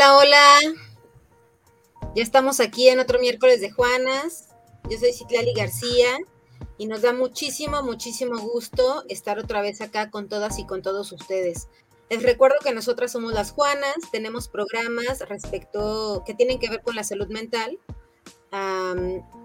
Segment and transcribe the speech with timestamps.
[0.00, 0.58] Hola, hola.
[2.16, 4.48] Ya estamos aquí en otro miércoles de Juanas.
[4.88, 6.16] Yo soy Citlali García
[6.78, 11.12] y nos da muchísimo, muchísimo gusto estar otra vez acá con todas y con todos
[11.12, 11.68] ustedes.
[12.08, 16.96] Les recuerdo que nosotras somos las Juanas, tenemos programas respecto que tienen que ver con
[16.96, 17.78] la salud mental.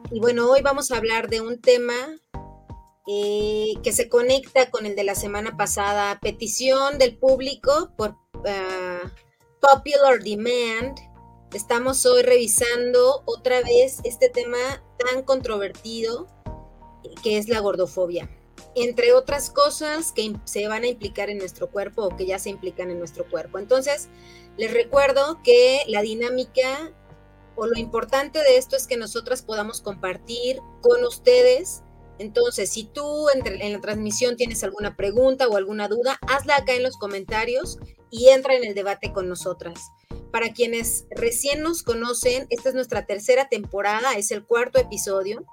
[0.09, 1.95] y bueno, hoy vamos a hablar de un tema
[3.07, 8.15] eh, que se conecta con el de la semana pasada, petición del público por
[8.47, 9.11] ah,
[9.73, 10.95] Popular Demand.
[11.51, 14.57] Estamos hoy revisando otra vez este tema
[14.99, 16.27] tan controvertido
[17.23, 18.29] que es la gordofobia.
[18.75, 22.51] Entre otras cosas que se van a implicar en nuestro cuerpo o que ya se
[22.51, 23.57] implican en nuestro cuerpo.
[23.57, 24.07] Entonces,
[24.55, 26.93] les recuerdo que la dinámica
[27.55, 31.81] o lo importante de esto es que nosotras podamos compartir con ustedes.
[32.19, 36.83] Entonces, si tú en la transmisión tienes alguna pregunta o alguna duda, hazla acá en
[36.83, 37.79] los comentarios
[38.17, 39.91] y entra en el debate con nosotras.
[40.31, 45.45] Para quienes recién nos conocen, esta es nuestra tercera temporada, es el cuarto episodio.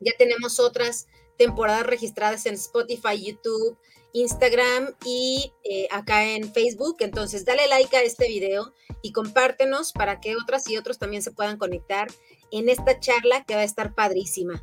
[0.00, 1.06] Ya tenemos otras
[1.38, 3.78] temporadas registradas en Spotify, YouTube,
[4.12, 6.96] Instagram y eh, acá en Facebook.
[7.00, 11.32] Entonces, dale like a este video y compártenos para que otras y otros también se
[11.32, 12.08] puedan conectar
[12.50, 14.62] en esta charla que va a estar padrísima.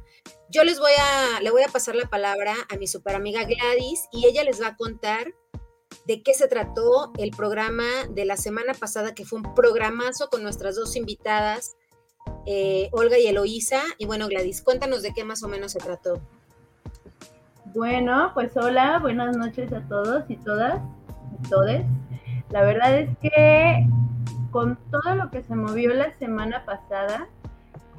[0.50, 4.04] Yo les voy a, le voy a pasar la palabra a mi super amiga Gladys
[4.12, 5.34] y ella les va a contar
[6.06, 10.44] de qué se trató el programa de la semana pasada, que fue un programazo con
[10.44, 11.76] nuestras dos invitadas,
[12.46, 13.82] eh, Olga y Eloísa.
[13.98, 16.22] Y bueno, Gladys, cuéntanos de qué más o menos se trató.
[17.74, 20.82] Bueno, pues hola, buenas noches a todos y todas,
[21.40, 21.86] y todes.
[22.50, 23.88] La verdad es que
[24.52, 27.30] con todo lo que se movió la semana pasada,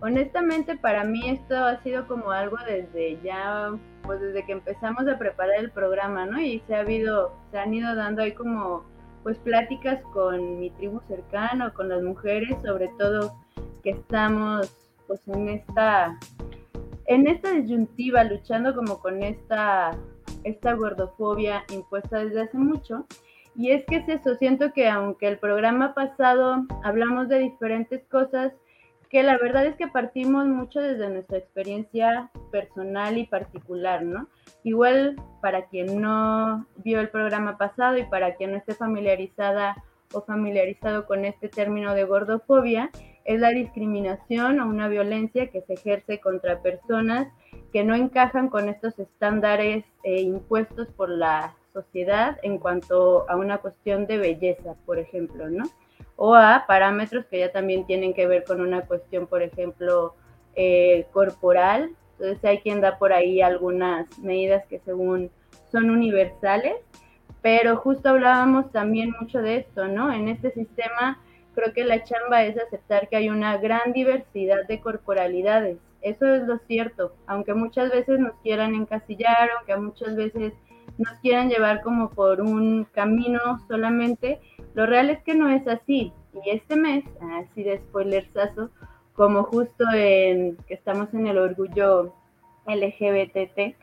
[0.01, 3.73] honestamente para mí esto ha sido como algo desde ya
[4.03, 6.41] pues desde que empezamos a preparar el programa, ¿no?
[6.41, 8.85] Y se ha habido, se han ido dando ahí como
[9.23, 13.37] pues pláticas con mi tribu cercano, con las mujeres, sobre todo
[13.83, 14.73] que estamos
[15.07, 16.19] pues en esta
[17.07, 19.97] en esta disyuntiva luchando como con esta
[20.45, 23.07] esta gordofobia impuesta desde hace mucho.
[23.55, 28.53] Y es que es eso, siento que aunque el programa pasado hablamos de diferentes cosas,
[29.13, 34.27] que la verdad es que partimos mucho desde nuestra experiencia personal y particular, ¿no?
[34.65, 39.77] Igual para quien no vio el programa pasado y para quien no esté familiarizada
[40.15, 42.91] o familiarizado con este término de gordofobia,
[43.27, 47.29] es la discriminación o una violencia que se ejerce contra personas
[47.71, 53.59] que no encajan con estos estándares eh, impuestos por la sociedad en cuanto a una
[53.59, 55.65] cuestión de belleza, por ejemplo, ¿no?
[56.17, 60.15] O a parámetros que ya también tienen que ver con una cuestión, por ejemplo,
[60.55, 61.91] eh, corporal.
[62.13, 65.31] Entonces hay quien da por ahí algunas medidas que según
[65.71, 66.77] son universales,
[67.41, 70.13] pero justo hablábamos también mucho de esto, ¿no?
[70.13, 71.19] En este sistema
[71.55, 75.79] creo que la chamba es aceptar que hay una gran diversidad de corporalidades.
[76.03, 80.53] Eso es lo cierto, aunque muchas veces nos quieran encasillar, aunque muchas veces
[80.99, 84.41] nos quieran llevar como por un camino solamente,
[84.75, 86.13] lo real es que no es así.
[86.45, 87.05] Y este mes,
[87.39, 88.71] así de spoilersazo,
[89.15, 92.15] como justo en que estamos en el orgullo
[92.67, 93.77] LGBT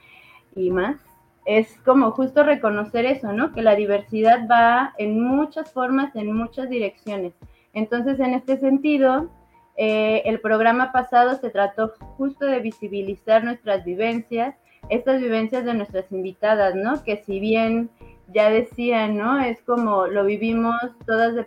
[0.56, 0.98] y más,
[1.46, 3.54] es como justo reconocer eso, ¿no?
[3.54, 7.34] Que la diversidad va en muchas formas, en muchas direcciones.
[7.74, 9.30] Entonces, en este sentido,
[9.78, 14.56] eh, el programa pasado se trató justo de visibilizar nuestras vivencias,
[14.90, 17.04] estas vivencias de nuestras invitadas, ¿no?
[17.04, 17.90] Que si bien
[18.34, 19.40] ya decía, ¿no?
[19.40, 20.76] Es como lo vivimos
[21.06, 21.46] todas de,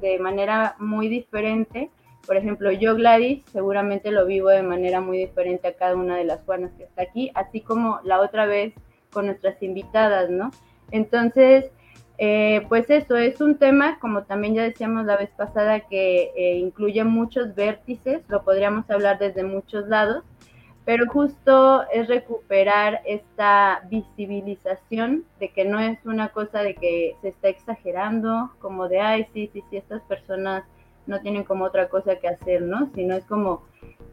[0.00, 1.90] de manera muy diferente.
[2.26, 6.24] Por ejemplo, yo, Gladys, seguramente lo vivo de manera muy diferente a cada una de
[6.24, 8.72] las Juanas que está aquí, así como la otra vez
[9.12, 10.50] con nuestras invitadas, ¿no?
[10.90, 11.70] Entonces,
[12.18, 16.56] eh, pues eso es un tema, como también ya decíamos la vez pasada, que eh,
[16.58, 20.24] incluye muchos vértices, lo podríamos hablar desde muchos lados,
[20.84, 27.28] pero justo es recuperar esta visibilización de que no es una cosa de que se
[27.28, 30.64] está exagerando, como de, ay, sí, sí, sí, estas personas
[31.06, 32.90] no tienen como otra cosa que hacer, ¿no?
[32.94, 33.62] Sino es como,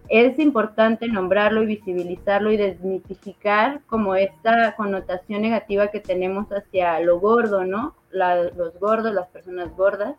[0.07, 7.19] es importante nombrarlo y visibilizarlo y desmitificar como esta connotación negativa que tenemos hacia lo
[7.19, 7.95] gordo, ¿no?
[8.11, 10.15] los gordos, las personas gordas,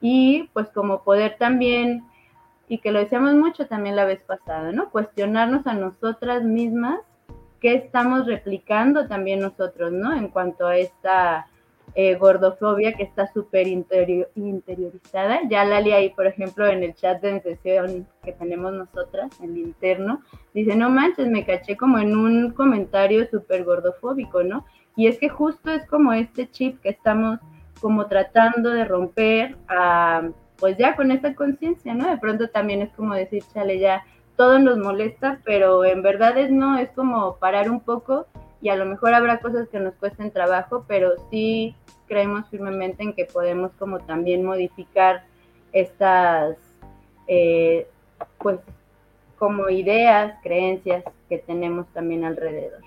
[0.00, 2.04] y pues como poder también
[2.68, 4.90] y que lo decíamos mucho también la vez pasada, ¿no?
[4.90, 7.00] Cuestionarnos a nosotras mismas
[7.60, 10.14] qué estamos replicando también nosotros, ¿no?
[10.14, 11.46] En cuanto a esta
[11.94, 15.40] eh, gordofobia que está súper interiorizada.
[15.48, 19.58] Ya Lali ahí, por ejemplo, en el chat de sesión que tenemos nosotras, en el
[19.58, 20.22] interno,
[20.54, 24.64] dice, no manches, me caché como en un comentario súper gordofóbico, ¿no?
[24.96, 27.38] Y es que justo es como este chip que estamos
[27.80, 32.08] como tratando de romper a pues ya con esta conciencia, ¿no?
[32.08, 34.04] De pronto también es como decir, chale, ya
[34.36, 38.26] todo nos molesta, pero en verdad es no, es como parar un poco
[38.60, 41.74] y a lo mejor habrá cosas que nos cuesten trabajo, pero sí
[42.06, 45.24] creemos firmemente en que podemos como también modificar
[45.72, 46.56] estas,
[47.28, 47.86] eh,
[48.38, 48.58] pues,
[49.38, 52.80] como ideas, creencias que tenemos también alrededor.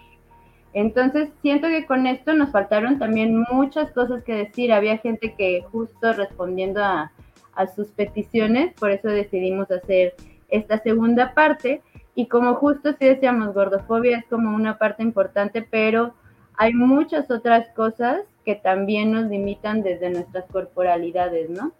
[0.73, 4.71] Entonces, siento que con esto nos faltaron también muchas cosas que decir.
[4.71, 7.11] Había gente que justo respondiendo a,
[7.55, 10.15] a sus peticiones, por eso decidimos hacer
[10.49, 11.81] esta segunda parte.
[12.13, 16.13] Y como justo si decíamos, gordofobia es como una parte importante, pero
[16.55, 21.71] hay muchas otras cosas que también nos limitan desde nuestras corporalidades, ¿no?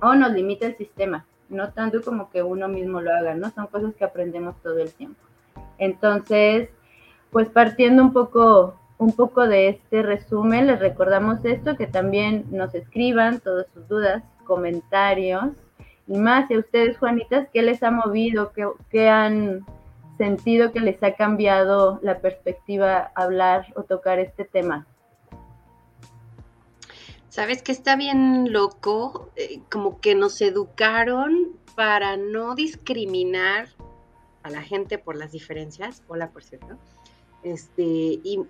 [0.00, 3.50] O nos limita el sistema, no tanto como que uno mismo lo haga, ¿no?
[3.50, 5.20] Son cosas que aprendemos todo el tiempo.
[5.78, 6.70] Entonces,
[7.30, 12.74] pues partiendo un poco, un poco de este resumen, les recordamos esto, que también nos
[12.74, 15.44] escriban todas sus dudas, comentarios
[16.06, 16.50] y más.
[16.50, 18.52] Y a ustedes, Juanitas, ¿qué les ha movido?
[18.52, 19.66] ¿Qué, qué han
[20.16, 24.86] sentido que les ha cambiado la perspectiva hablar o tocar este tema?
[27.28, 33.68] Sabes que está bien loco, eh, como que nos educaron para no discriminar
[34.42, 36.02] a la gente por las diferencias.
[36.08, 36.78] Hola, por cierto.
[37.46, 38.40] Este, y,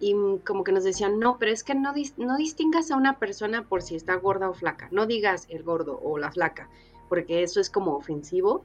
[0.46, 3.82] como que nos decían, no, pero es que no, no distingas a una persona por
[3.82, 4.88] si está gorda o flaca.
[4.90, 6.70] No digas el gordo o la flaca,
[7.10, 8.64] porque eso es como ofensivo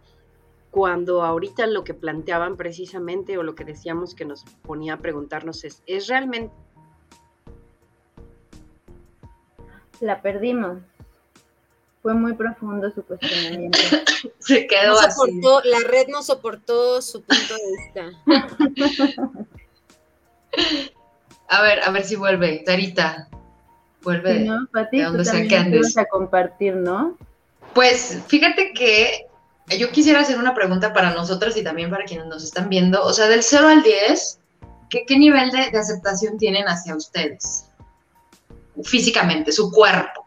[0.69, 5.66] cuando ahorita lo que planteaban precisamente o lo que decíamos que nos ponía a preguntarnos
[5.66, 6.56] es, ¿es realmente...
[10.00, 10.77] La perdimos.
[12.01, 13.77] Fue muy profundo su cuestionamiento.
[14.39, 15.42] Se quedó así.
[15.66, 19.45] La red no soportó su punto de vista.
[21.48, 22.63] a ver, a ver si vuelve.
[22.65, 23.27] Tarita,
[24.03, 24.39] vuelve.
[24.39, 24.68] Sí, ¿no?
[24.71, 27.18] Pati, tú también a compartir, ¿no?
[27.74, 29.27] Pues fíjate que
[29.77, 33.03] yo quisiera hacer una pregunta para nosotros y también para quienes nos están viendo.
[33.03, 34.39] O sea, del 0 al 10,
[34.89, 37.65] ¿qué, nivel de, aceptación tienen hacia ustedes?
[38.83, 40.20] Físicamente, su cuerpo.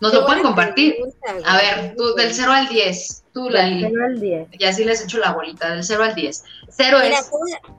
[0.00, 0.96] ¿Nos lo pueden compartir?
[1.44, 3.24] A ver, tú, del 0 al 10.
[3.32, 4.48] Tú, Del 0 al 10.
[4.52, 6.44] Y así les echo la bolita, del 0 al 10.
[6.68, 7.30] 0 es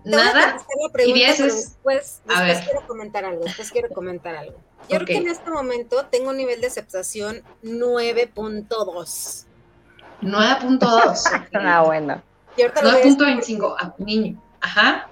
[0.06, 0.58] nada
[1.06, 1.56] y 10 es...
[1.56, 4.58] Después, después quiero comentar algo, después quiero comentar algo.
[4.90, 9.46] Yo creo que en este momento tengo un nivel de aceptación 9.2.
[10.22, 11.48] 9.2.
[11.54, 12.22] ah, bueno.
[12.58, 14.42] 9.25, ah, niño.
[14.62, 15.10] Ajá.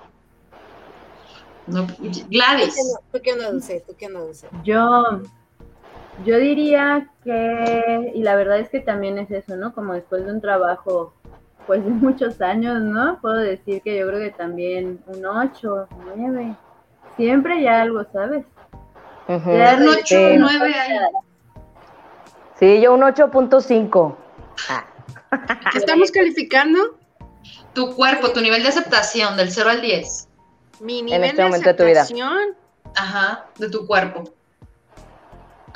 [1.68, 1.88] No,
[2.30, 2.76] Gladys.
[3.12, 3.84] ¿Tú qué onda, Dulce?
[3.86, 4.48] ¿Tú qué onda, Dulce?
[4.64, 5.22] Yo,
[6.24, 9.74] yo diría que, y la verdad es que también es eso, ¿no?
[9.74, 11.14] Como después de un trabajo,
[11.68, 13.20] pues de muchos años, ¿no?
[13.22, 16.56] Puedo decir que yo creo que también un 8, 9.
[17.18, 18.46] Siempre ya algo, ¿sabes?
[19.28, 20.98] un 8, 9 ahí.
[22.60, 24.16] Sí, yo un 8.5.
[24.70, 24.86] Ah.
[25.72, 26.98] ¿Qué estamos calificando?
[27.74, 30.30] Tu cuerpo, tu nivel de aceptación del 0 al 10.
[30.80, 32.30] Mi nivel en este de momento aceptación.
[32.30, 32.92] De tu vida.
[32.96, 34.24] Ajá, de tu cuerpo.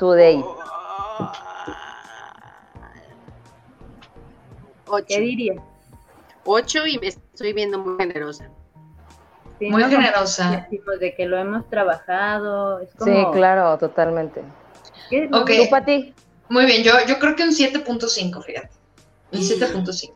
[0.00, 0.42] Tu day.
[4.86, 5.04] 8.
[5.06, 5.62] ¿Qué diría?
[6.46, 8.48] 8 y me estoy viendo muy generosa.
[9.60, 10.66] muy generosa.
[10.98, 12.80] de que lo hemos trabajado.
[13.04, 14.40] Sí, claro, totalmente.
[15.32, 15.50] Ok.
[15.58, 16.14] ¿Tú, Pati?
[16.48, 18.70] Muy bien, yo, yo creo que un 7.5, fíjate.
[19.32, 20.14] Un 7.5.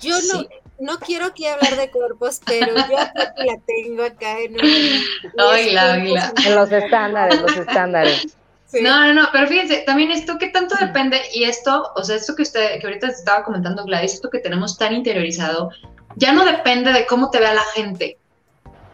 [0.00, 0.46] Yo no,
[0.78, 4.56] no quiero aquí hablar de cuerpos, pero yo la tengo acá en,
[6.46, 8.39] en los estándares, los estándares.
[8.80, 12.36] No, no, no, pero fíjense, también esto que tanto depende, y esto, o sea, esto
[12.36, 15.70] que usted, que ahorita estaba comentando Gladys, esto que tenemos tan interiorizado,
[16.16, 18.18] ya no depende de cómo te vea la gente,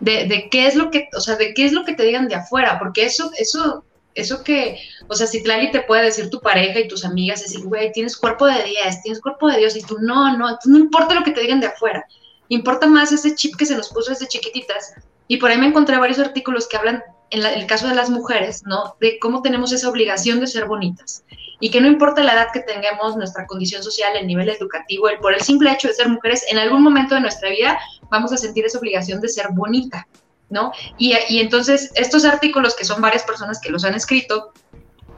[0.00, 2.28] de, de qué es lo que, o sea, de qué es lo que te digan
[2.28, 3.84] de afuera, porque eso, eso
[4.16, 7.64] eso que, o sea, si Tlali te puede decir tu pareja y tus amigas, decir,
[7.64, 11.14] güey, tienes cuerpo de 10, tienes cuerpo de Dios, y tú, no, no, no importa
[11.14, 12.04] lo que te digan de afuera,
[12.48, 14.94] importa más ese chip que se nos puso desde chiquititas.
[15.28, 18.62] Y por ahí me encontré varios artículos que hablan, en, el caso de las mujeres,
[18.64, 18.96] ¿no?
[19.00, 21.24] De cómo tenemos esa obligación de ser bonitas.
[21.58, 25.18] Y que no importa la edad que tengamos, nuestra condición social, el nivel educativo, el,
[25.18, 27.78] por el simple hecho de ser mujeres, en algún momento de nuestra vida
[28.10, 30.06] vamos a sentir esa obligación de ser bonita.
[30.48, 30.72] ¿no?
[30.98, 34.52] Y, entonces estos artículos, que son varias personas que los han escrito,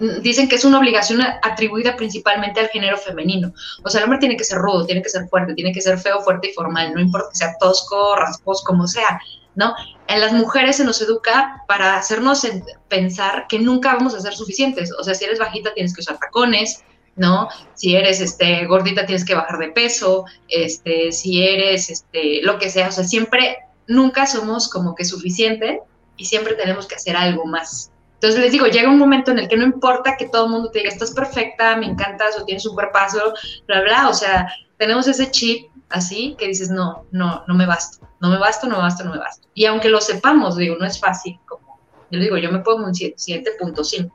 [0.01, 3.53] mm, dicen que es una obligación atribuida principalmente al género femenino.
[3.85, 5.99] O sea, el hombre tiene que ser rudo, tiene que ser fuerte, tiene que ser
[5.99, 9.21] feo, fuerte y formal, no importa que sea tosco, rasposo, como sea,
[9.59, 9.75] ¿no?
[10.07, 12.47] En las mujeres se nos educa para hacernos
[12.87, 14.93] pensar que nunca vamos a ser suficientes.
[14.97, 16.85] O sea, si eres bajita tienes que usar tacones,
[17.17, 17.49] ¿no?
[17.75, 22.71] Si eres este, gordita tienes que bajar de peso, este, si eres este, lo que
[22.71, 25.81] sea, o sea, siempre nunca somos como que suficiente
[26.17, 29.49] y siempre tenemos que hacer algo más, Entonces les digo, llega un momento en el
[29.49, 32.65] que no importa que todo el mundo te diga, estás perfecta, me encantas o tienes
[32.65, 33.35] un cuerpazo,
[33.67, 34.47] bla, bla, o sea,
[34.77, 38.77] tenemos ese chip así que dices, no, no, no me basto, no me basto, no
[38.77, 39.49] me basto, no me basto.
[39.55, 41.79] Y aunque lo sepamos, digo, no es fácil, como
[42.11, 44.11] yo digo, yo me pongo un 7.5,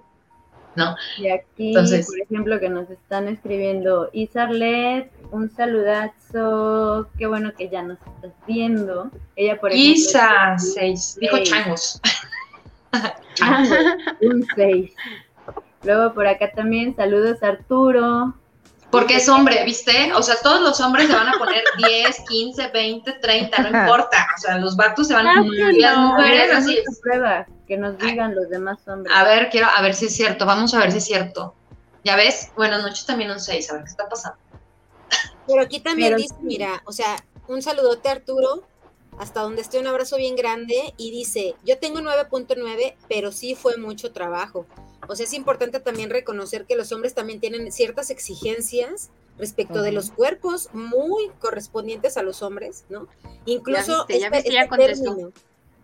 [0.75, 0.95] ¿no?
[1.17, 7.83] Y aquí, por ejemplo, que nos están escribiendo, Isarlet, un saludazo, qué bueno que ya
[7.83, 9.11] nos estás viendo.
[9.35, 12.01] Ella, por ejemplo, Isa, 6, dijo changos.
[14.21, 14.91] un 6.
[15.83, 18.33] Luego por acá también, saludos Arturo.
[18.93, 20.13] Porque es hombre, ¿viste?
[20.13, 24.27] O sea, todos los hombres se van a poner 10, 15, 20, 30, no importa.
[24.37, 25.73] O sea, los vatos se van a poner.
[25.77, 26.77] las mujeres así.
[27.01, 29.11] Prueba, que nos digan los demás hombres.
[29.11, 30.45] A ver, quiero, a ver si es cierto.
[30.45, 31.55] Vamos a ver si es cierto.
[32.03, 32.51] ¿Ya ves?
[32.55, 34.37] Buenas noches también un 6, a ver qué está pasando.
[35.47, 37.15] Pero aquí también dice, mira, o sea,
[37.47, 38.61] un saludote Arturo,
[39.17, 43.75] hasta donde esté un abrazo bien grande, y dice, yo tengo 9.9, pero sí fue
[43.77, 44.67] mucho trabajo.
[45.07, 49.91] O sea, es importante también reconocer que los hombres también tienen ciertas exigencias respecto de
[49.91, 53.07] los cuerpos muy correspondientes a los hombres, ¿no?
[53.45, 55.31] Incluso este, este término,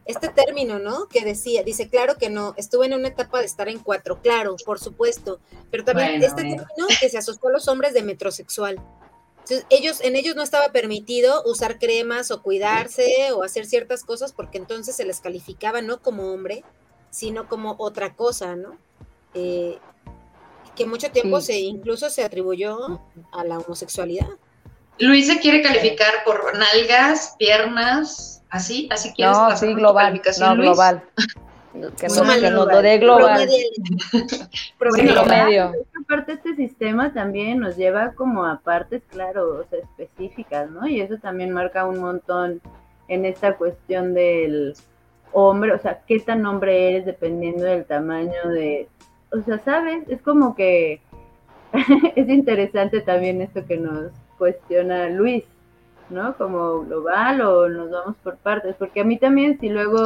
[0.05, 1.07] este término, ¿no?
[1.07, 4.55] Que decía, dice, claro que no, estuve en una etapa de estar en cuatro, claro,
[4.65, 5.39] por supuesto,
[5.71, 6.65] pero también este término
[6.99, 8.81] que se asoció a los hombres de metrosexual.
[9.39, 14.31] Entonces, ellos, en ellos no estaba permitido usar cremas o cuidarse o hacer ciertas cosas
[14.31, 16.63] porque entonces se les calificaba no como hombre,
[17.09, 18.77] sino como otra cosa, ¿no?
[19.33, 19.77] Eh,
[20.75, 24.29] que mucho tiempo se incluso se atribuyó a la homosexualidad.
[24.97, 31.03] Luis se quiere calificar por nalgas, piernas, así, así quieres no, sí, global, no, global.
[31.71, 33.47] Que no, que no lo dé global.
[34.79, 35.71] Promedio.
[36.01, 40.87] Aparte este sistema también nos lleva como a partes, claro, o sea, específicas, ¿no?
[40.87, 42.59] Y eso también marca un montón
[43.07, 44.73] en esta cuestión del
[45.31, 48.89] hombre, o sea, qué tan hombre eres dependiendo del tamaño de
[49.31, 50.07] o sea, ¿sabes?
[50.09, 51.01] Es como que
[52.15, 55.43] es interesante también esto que nos cuestiona Luis,
[56.09, 56.35] ¿no?
[56.37, 60.03] Como global o nos vamos por partes, porque a mí también si luego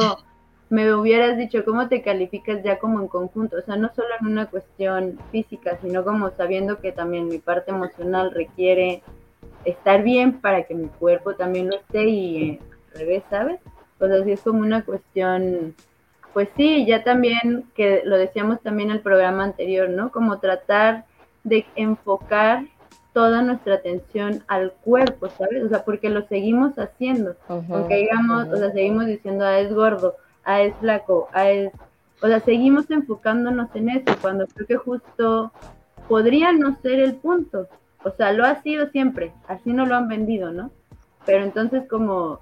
[0.70, 4.26] me hubieras dicho cómo te calificas ya como en conjunto, o sea, no solo en
[4.26, 9.02] una cuestión física, sino como sabiendo que también mi parte emocional requiere
[9.64, 12.60] estar bien para que mi cuerpo también lo esté y eh,
[12.92, 13.60] al revés, ¿sabes?
[13.98, 15.74] Pues así es como una cuestión
[16.34, 20.10] pues sí, ya también, que lo decíamos también en el programa anterior, ¿no?
[20.10, 21.04] Como tratar
[21.44, 22.64] de enfocar
[23.12, 25.62] toda nuestra atención al cuerpo, ¿sabes?
[25.62, 30.16] O sea, porque lo seguimos haciendo, aunque digamos, o sea, seguimos diciendo, ah, es gordo,
[30.44, 31.72] ah, es flaco, ah, es...
[32.20, 35.52] O sea, seguimos enfocándonos en eso, cuando creo que justo
[36.08, 37.68] podría no ser el punto.
[38.02, 40.70] O sea, lo ha sido siempre, así no lo han vendido, ¿no?
[41.26, 42.40] Pero entonces como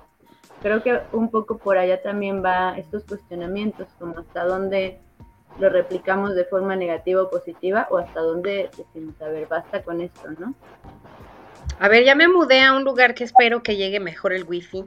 [0.63, 4.99] creo que un poco por allá también va estos cuestionamientos, como hasta dónde
[5.59, 10.01] lo replicamos de forma negativa o positiva o hasta dónde decimos, a ver, basta con
[10.01, 10.55] esto, ¿no?
[11.79, 14.85] A ver, ya me mudé a un lugar que espero que llegue mejor el wifi.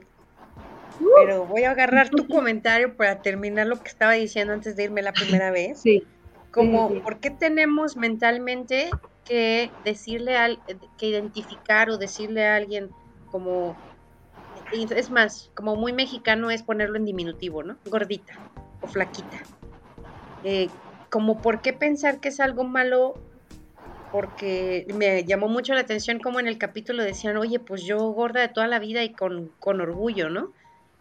[1.17, 5.01] Pero voy a agarrar tu comentario para terminar lo que estaba diciendo antes de irme
[5.01, 5.81] la primera vez.
[5.81, 6.03] Sí.
[6.51, 8.89] Como, ¿por qué tenemos mentalmente
[9.25, 10.59] que decirle al,
[10.97, 12.89] que identificar o decirle a alguien
[13.29, 13.75] como
[14.71, 17.77] es más, como muy mexicano es ponerlo en diminutivo, ¿no?
[17.85, 18.33] Gordita
[18.81, 19.37] o flaquita.
[20.43, 20.69] Eh,
[21.09, 23.15] como por qué pensar que es algo malo,
[24.11, 28.41] porque me llamó mucho la atención como en el capítulo decían, oye, pues yo gorda
[28.41, 30.51] de toda la vida y con, orgullo, ¿no?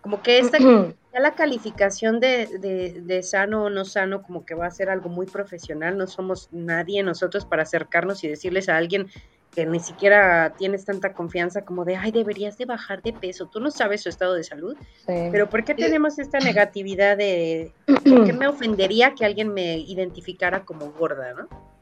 [0.03, 4.55] Como que esta, ya la calificación de, de, de, sano o no sano como que
[4.55, 8.77] va a ser algo muy profesional, no somos nadie nosotros para acercarnos y decirles a
[8.77, 9.09] alguien
[9.55, 13.61] que ni siquiera tienes tanta confianza como de, ay, deberías de bajar de peso, tú
[13.61, 18.33] no sabes su estado de salud, pero ¿por qué tenemos esta negatividad de, ¿por qué
[18.33, 21.74] me ofendería que alguien me identificara como gorda, no?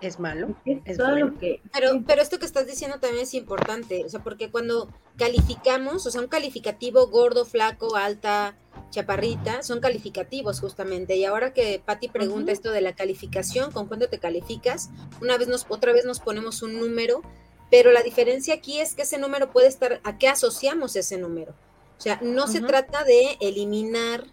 [0.00, 0.54] ¿Es malo?
[0.64, 0.98] Es
[1.38, 1.60] que...
[1.72, 6.10] pero, pero esto que estás diciendo también es importante, o sea, porque cuando calificamos, o
[6.10, 8.56] sea, un calificativo gordo, flaco, alta,
[8.90, 11.16] chaparrita, son calificativos justamente.
[11.16, 14.90] Y ahora que Patti pregunta esto de la calificación, ¿con cuánto te calificas?
[15.20, 17.22] Una vez nos, otra vez nos ponemos un número,
[17.70, 21.54] pero la diferencia aquí es que ese número puede estar, ¿a qué asociamos ese número?
[21.98, 24.24] O sea, no se trata de eliminar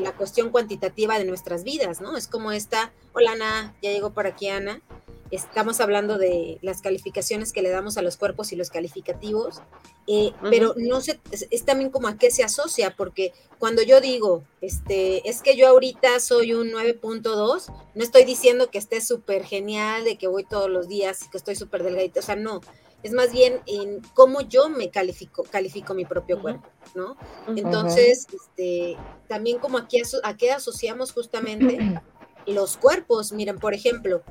[0.00, 2.16] la cuestión cuantitativa de nuestras vidas, ¿no?
[2.16, 4.82] Es como esta, hola Ana, ya llegó por aquí Ana,
[5.30, 9.60] estamos hablando de las calificaciones que le damos a los cuerpos y los calificativos,
[10.06, 14.44] eh, pero no sé, es, también como a qué se asocia, porque cuando yo digo,
[14.60, 20.04] este, es que yo ahorita soy un 9.2, no estoy diciendo que esté súper genial,
[20.04, 22.60] de que voy todos los días que estoy súper delgadita, o sea, no,
[23.06, 27.16] es más bien en cómo yo me califico, califico mi propio cuerpo, ¿no?
[27.54, 28.96] Entonces, este,
[29.28, 31.78] también como aquí a qué asociamos justamente
[32.46, 33.32] los cuerpos.
[33.32, 34.22] Miren, por ejemplo,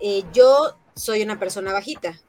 [0.00, 2.20] eh, yo soy una persona bajita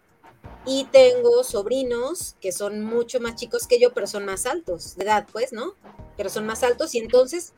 [0.65, 5.05] y tengo sobrinos que son mucho más chicos que yo, pero son más altos, de
[5.05, 5.73] edad, pues, ¿no?
[6.17, 7.53] Pero son más altos y entonces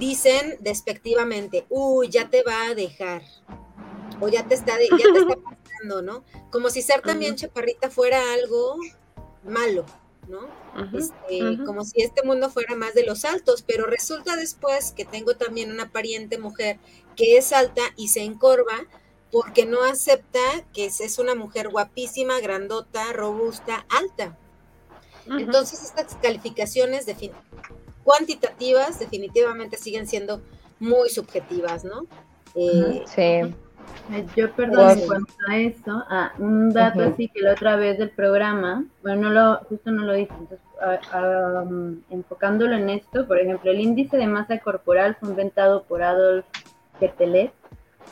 [0.00, 3.22] dicen despectivamente, uy, ya te va a dejar,
[4.20, 5.34] o ya te está, ya te está
[5.84, 6.24] pasando, ¿no?
[6.50, 8.76] Como si ser también chaparrita fuera algo
[9.44, 9.84] malo,
[10.28, 10.48] ¿no?
[10.96, 15.34] Este, como si este mundo fuera más de los altos, pero resulta después que tengo
[15.34, 16.78] también una pariente mujer
[17.16, 18.86] que es alta y se encorva
[19.30, 20.40] porque no acepta
[20.72, 24.36] que es una mujer guapísima, grandota, robusta, alta.
[25.26, 27.06] Entonces estas calificaciones
[28.04, 30.42] cuantitativas definitivamente siguen siendo
[30.78, 32.06] muy subjetivas, ¿no?
[32.54, 33.54] Eh, sí.
[34.36, 38.10] Yo, perdón, en cuanto a eso, ah, un dato así que la otra vez del
[38.10, 40.60] programa, bueno, no lo, justo no lo dije, entonces,
[42.10, 46.44] enfocándolo en esto, por ejemplo, el índice de masa corporal fue inventado por Adolf
[47.00, 47.52] Quetelet,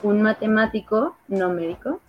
[0.03, 2.01] un matemático no médico,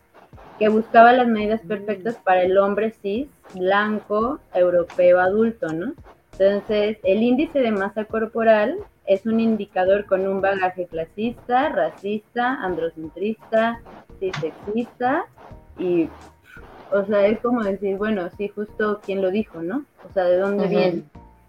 [0.57, 5.93] que buscaba las medidas perfectas para el hombre cis, blanco, europeo, adulto, ¿no?
[6.31, 13.81] Entonces, el índice de masa corporal es un indicador con un bagaje clasista, racista, androcentrista,
[14.19, 15.25] cisexista
[15.77, 16.09] y,
[16.91, 19.85] o sea, es como decir, bueno, sí, justo quién lo dijo, ¿no?
[20.09, 21.03] O sea, ¿de dónde viene?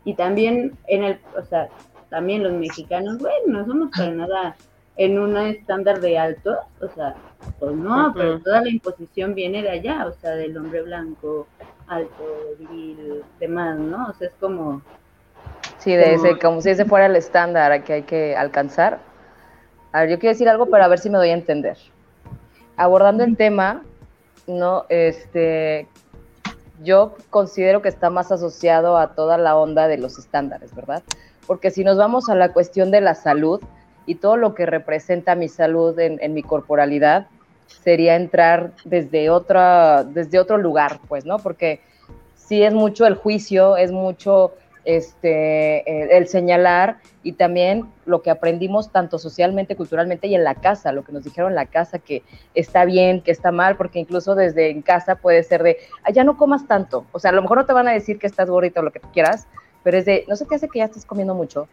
[0.04, 1.68] Y también en el, o sea,
[2.11, 4.56] también los mexicanos, bueno, no somos para nada
[4.96, 7.14] en un estándar de altos, o sea,
[7.58, 11.46] pues no, pero toda la imposición viene de allá, o sea, del hombre blanco,
[11.87, 12.25] alto,
[12.58, 14.08] viril, demás, ¿no?
[14.08, 14.82] O sea, es como
[15.85, 19.01] Sí, de ese, como si ese fuera el estándar que hay que alcanzar.
[19.92, 21.77] A ver, yo quiero decir algo para ver si me doy a entender.
[22.79, 23.83] Abordando el tema,
[24.47, 24.87] ¿no?
[24.88, 25.87] Este,
[26.83, 31.03] yo considero que está más asociado a toda la onda de los estándares, ¿verdad?
[31.47, 33.61] Porque si nos vamos a la cuestión de la salud
[34.07, 37.27] y todo lo que representa mi salud en, en mi corporalidad,
[37.66, 41.38] sería entrar desde, otra, desde otro lugar, pues, ¿no?
[41.38, 41.83] Porque
[42.35, 48.90] sí es mucho el juicio, es mucho este, el señalar y también lo que aprendimos
[48.90, 52.23] tanto socialmente, culturalmente y en la casa, lo que nos dijeron en la casa, que
[52.55, 55.79] está bien, que está mal, porque incluso desde en casa puede ser de,
[56.12, 58.27] ya no comas tanto, o sea, a lo mejor no te van a decir que
[58.27, 59.47] estás gordita o lo que quieras,
[59.83, 61.68] pero es de, no sé qué hace que ya estés comiendo mucho,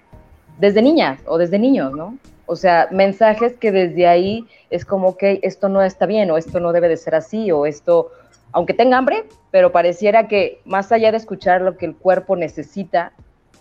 [0.58, 2.18] desde niñas o desde niños, ¿no?
[2.46, 6.60] O sea, mensajes que desde ahí es como que esto no está bien o esto
[6.60, 8.12] no debe de ser así o esto
[8.54, 13.14] aunque tenga hambre, pero pareciera que más allá de escuchar lo que el cuerpo necesita,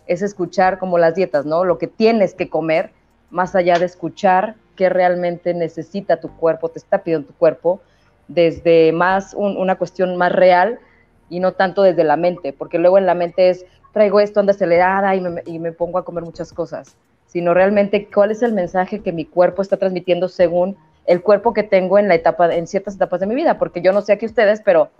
[0.06, 1.64] es escuchar como las dietas, ¿no?
[1.64, 2.90] Lo que tienes que comer,
[3.30, 7.80] más allá de escuchar qué realmente necesita tu cuerpo, te está pidiendo tu cuerpo,
[8.26, 10.78] desde más una cuestión más real
[11.28, 14.52] y no tanto desde la mente, porque luego en la mente es, traigo esto, anda
[14.52, 18.52] acelerada y me, y me pongo a comer muchas cosas, sino realmente cuál es el
[18.52, 20.76] mensaje que mi cuerpo está transmitiendo según
[21.06, 23.92] el cuerpo que tengo en la etapa, en ciertas etapas de mi vida, porque yo
[23.92, 24.90] no sé aquí ustedes, pero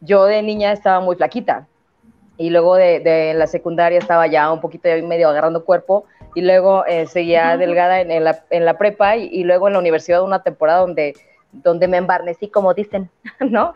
[0.00, 1.66] yo de niña estaba muy flaquita
[2.36, 6.04] y luego de, la secundaria estaba ya un poquito medio agarrando cuerpo
[6.34, 10.80] y luego eh, seguía delgada en, la, prepa y, luego en la universidad una temporada
[10.80, 11.14] donde,
[11.52, 13.08] donde me embarnecí, como dicen,
[13.40, 13.74] ¿no?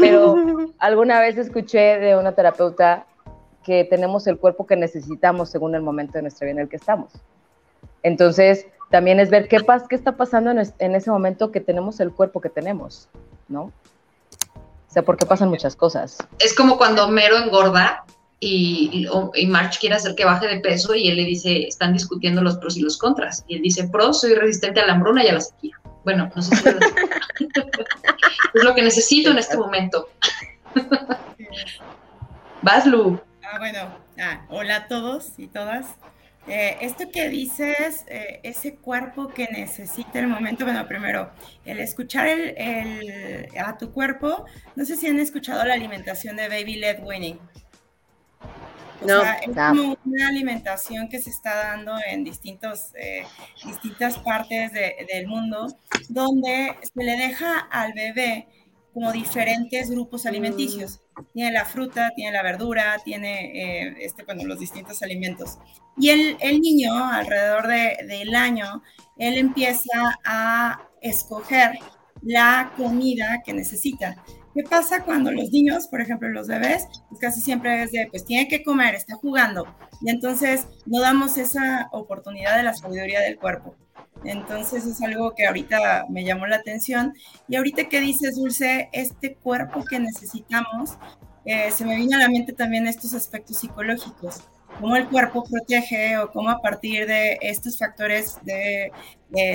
[0.00, 0.34] Pero
[0.78, 3.06] alguna vez escuché de una terapeuta
[3.62, 6.76] que tenemos el cuerpo que necesitamos según el momento de nuestra vida en el que
[6.76, 7.12] estamos.
[8.02, 12.12] Entonces, también es ver qué, pasa, qué está pasando en, ese momento que tenemos el
[12.12, 13.08] cuerpo que tenemos,
[13.48, 13.62] ¿no?
[13.62, 16.18] O sea, porque pasan muchas cosas.
[16.40, 18.04] Es como cuando Mero engorda
[18.40, 22.42] y, y, March quiere hacer que baje de peso y él le dice, están discutiendo
[22.42, 23.44] los pros y los contras.
[23.46, 25.80] Y él dice, pros, soy resistente a la hambruna y a la sequía.
[26.02, 26.68] Bueno, no sé si
[28.54, 30.08] es lo que necesito en este momento.
[32.62, 33.20] Vas, Lu.
[33.44, 33.80] Ah, bueno,
[34.18, 35.86] ah, hola a todos y todas.
[36.46, 41.30] Eh, esto que dices, eh, ese cuerpo que necesita el momento, bueno, primero,
[41.64, 46.76] el escuchar el, a tu cuerpo, no sé si han escuchado la alimentación de Baby
[46.76, 47.38] Led Winning.
[49.06, 53.24] no, sea, es como una alimentación que se está dando en distintos, eh,
[53.64, 55.76] distintas partes del mundo,
[56.08, 58.48] donde se le deja al bebé
[58.92, 61.00] como diferentes grupos alimenticios.
[61.32, 65.58] Tiene la fruta, tiene la verdura, tiene eh, este, bueno, los distintos alimentos.
[65.96, 68.82] Y el, el niño, alrededor de, del año,
[69.16, 71.78] él empieza a escoger
[72.22, 74.22] la comida que necesita.
[74.54, 78.24] ¿Qué pasa cuando los niños, por ejemplo, los bebés, pues casi siempre es de, pues
[78.24, 79.66] tiene que comer, está jugando,
[80.00, 83.76] y entonces no damos esa oportunidad de la sabiduría del cuerpo.
[84.24, 87.14] Entonces es algo que ahorita me llamó la atención.
[87.48, 90.98] Y ahorita que dices, Dulce, este cuerpo que necesitamos,
[91.44, 94.42] eh, se me vino a la mente también estos aspectos psicológicos,
[94.78, 98.92] cómo el cuerpo protege o cómo a partir de estos factores de,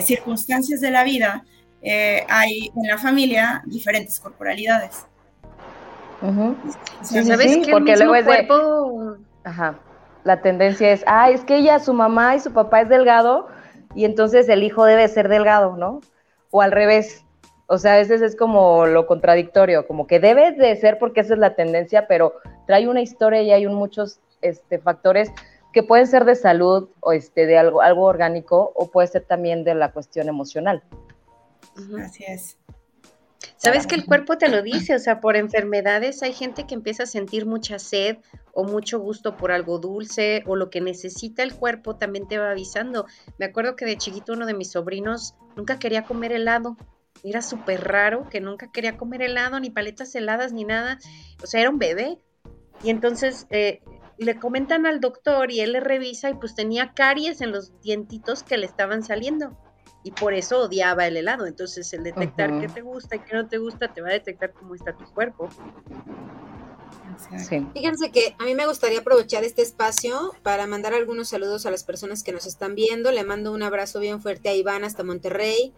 [0.03, 1.45] circunstancias de la vida
[1.85, 5.05] eh, hay en la familia diferentes corporalidades.
[7.01, 8.47] ¿Sabes porque luego es de...
[9.43, 9.75] Ajá.
[10.23, 13.47] La tendencia es, ah, es que ella, su mamá y su papá es delgado,
[13.93, 16.01] y entonces el hijo debe ser delgado, ¿no?
[16.49, 17.23] O al revés.
[17.67, 21.33] O sea, a veces es como lo contradictorio, como que debe de ser porque esa
[21.33, 22.33] es la tendencia, pero
[22.65, 25.31] trae una historia y hay muchos este, factores
[25.73, 29.63] que pueden ser de salud o este, de algo, algo orgánico o puede ser también
[29.63, 30.83] de la cuestión emocional.
[31.75, 32.57] Así es.
[33.57, 37.03] Sabes que el cuerpo te lo dice, o sea, por enfermedades hay gente que empieza
[37.03, 38.17] a sentir mucha sed
[38.53, 42.51] o mucho gusto por algo dulce o lo que necesita el cuerpo también te va
[42.51, 43.05] avisando.
[43.37, 46.77] Me acuerdo que de chiquito uno de mis sobrinos nunca quería comer helado.
[47.23, 50.99] Era súper raro que nunca quería comer helado, ni paletas heladas, ni nada.
[51.43, 52.19] O sea, era un bebé.
[52.83, 53.81] Y entonces eh,
[54.17, 58.43] le comentan al doctor y él le revisa y pues tenía caries en los dientitos
[58.43, 59.57] que le estaban saliendo
[60.05, 61.47] y por eso odiaba el helado.
[61.47, 64.53] Entonces, el detectar qué te gusta y qué no te gusta te va a detectar
[64.53, 65.49] cómo está tu cuerpo.
[67.73, 71.83] Fíjense que a mí me gustaría aprovechar este espacio para mandar algunos saludos a las
[71.83, 73.11] personas que nos están viendo.
[73.11, 75.73] Le mando un abrazo bien fuerte a Iván hasta Monterrey,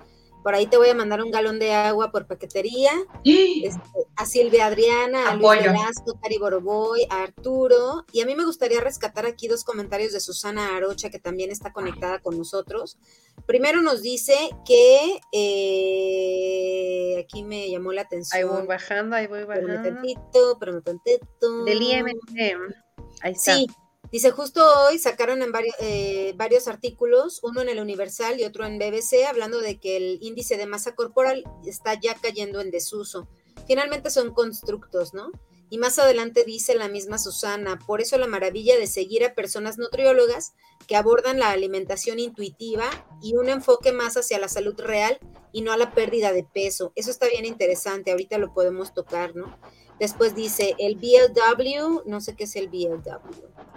[0.48, 2.94] por ahí te voy a mandar un galón de agua por paquetería.
[3.26, 3.82] Este,
[4.16, 8.06] a Silvia Adriana, a Luis Velasco, Cari Boroboy, a Arturo.
[8.14, 11.74] Y a mí me gustaría rescatar aquí dos comentarios de Susana Arocha, que también está
[11.74, 12.98] conectada con nosotros.
[13.46, 18.42] Primero nos dice que eh, aquí me llamó la atención.
[18.42, 19.68] Ahí voy bajando, ahí voy bajando.
[19.68, 21.66] Pero me tantito, pero tantito.
[21.66, 22.74] Del IMM.
[23.22, 23.54] Ahí está.
[23.54, 23.68] Sí,
[24.12, 28.66] Dice, justo hoy sacaron en varios, eh, varios artículos, uno en el Universal y otro
[28.66, 33.28] en BBC, hablando de que el índice de masa corporal está ya cayendo en desuso.
[33.68, 35.32] Finalmente son constructos, ¿no?
[35.70, 39.78] Y más adelante dice la misma Susana, por eso la maravilla de seguir a personas
[39.78, 40.54] nutriólogas
[40.88, 42.86] que abordan la alimentación intuitiva
[43.22, 45.20] y un enfoque más hacia la salud real
[45.52, 46.94] y no a la pérdida de peso.
[46.96, 49.60] Eso está bien interesante, ahorita lo podemos tocar, ¿no?
[50.00, 53.68] Después dice el BLW, no sé qué es el BLW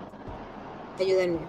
[1.05, 1.41] ayúdenme.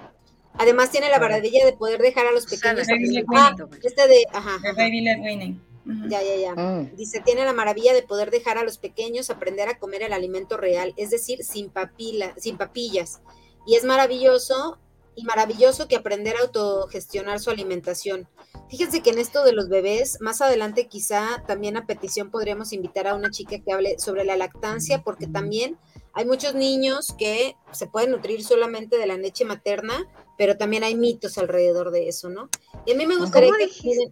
[0.58, 2.88] Además tiene la maravilla de poder dejar a los pequeños.
[3.36, 5.62] Ah, este de, ajá, baby led winning.
[6.10, 6.54] Ya, ya, ya.
[6.54, 6.96] Mm.
[6.96, 10.58] Dice, tiene la maravilla de poder dejar a los pequeños aprender a comer el alimento
[10.58, 13.22] real, es decir, sin papila, sin papillas.
[13.66, 14.78] Y es maravilloso
[15.16, 18.28] y maravilloso que aprender a autogestionar su alimentación.
[18.70, 23.08] Fíjense que en esto de los bebés, más adelante quizá también a petición podríamos invitar
[23.08, 25.78] a una chica que hable sobre la lactancia, porque también
[26.14, 29.94] hay muchos niños que se pueden nutrir solamente de la leche materna,
[30.38, 32.50] pero también hay mitos alrededor de eso, ¿no?
[32.86, 34.12] Y a mí me gustaría que...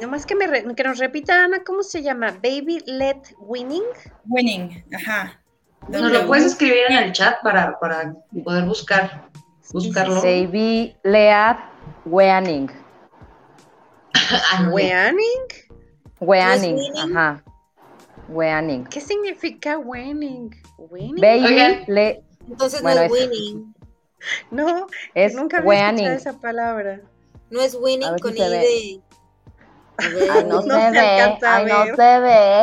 [0.00, 2.30] Nomás que, me que nos repita, Ana, ¿cómo se llama?
[2.42, 3.82] Baby Led Winning.
[4.24, 5.38] Winning, ajá.
[5.88, 9.28] Nos lo puedes escribir en el chat para, para poder buscar,
[9.72, 10.22] buscarlo.
[10.22, 11.56] Baby Led
[12.06, 12.70] Winning.
[14.70, 15.46] ¿Weaning?
[16.20, 17.42] Weaning, ajá.
[18.28, 18.84] Weaning.
[18.84, 20.54] ¿Qué significa winning?
[20.78, 21.20] Winning.
[21.20, 22.22] Baby, le...
[22.48, 23.74] Entonces no es winning.
[24.50, 27.00] No, es nunca había escuchado esa palabra.
[27.50, 29.00] No es winning con I de...
[29.98, 30.98] Ay, no, se, ve,
[31.42, 32.62] ay, no se ve.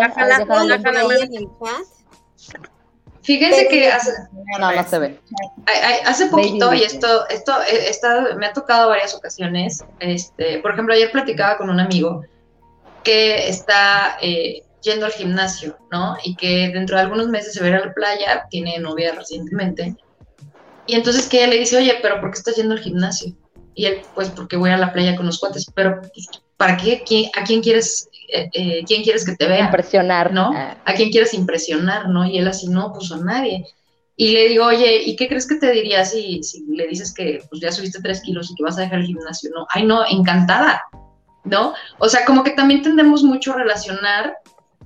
[3.21, 4.11] Fíjense que hace,
[4.59, 5.19] no, no se ve.
[6.05, 11.11] Hace poquito, y esto, esto, esto me ha tocado varias ocasiones, este, por ejemplo, ayer
[11.11, 12.23] platicaba con un amigo
[13.03, 16.17] que está eh, yendo al gimnasio, ¿no?
[16.23, 19.95] Y que dentro de algunos meses se va a la playa, tiene novia recientemente.
[20.87, 23.35] Y entonces que ella le dice, oye, pero ¿por qué estás yendo al gimnasio?
[23.75, 27.03] Y él, pues porque voy a la playa con los cuates, pero pues, ¿para qué?
[27.37, 29.65] ¿A quién quieres, eh, eh, quién quieres que te vea?
[29.65, 30.33] Impresionar.
[30.33, 30.51] ¿No?
[30.53, 30.77] Ah.
[30.85, 32.25] ¿A quién quieres impresionar, no?
[32.25, 33.65] Y él así, no, pues a nadie.
[34.15, 37.41] Y le digo, oye, ¿y qué crees que te diría si, si le dices que
[37.49, 39.49] pues, ya subiste tres kilos y que vas a dejar el gimnasio?
[39.55, 40.83] No, ay, no, encantada,
[41.45, 41.73] ¿no?
[41.99, 44.35] O sea, como que también tendemos mucho a relacionar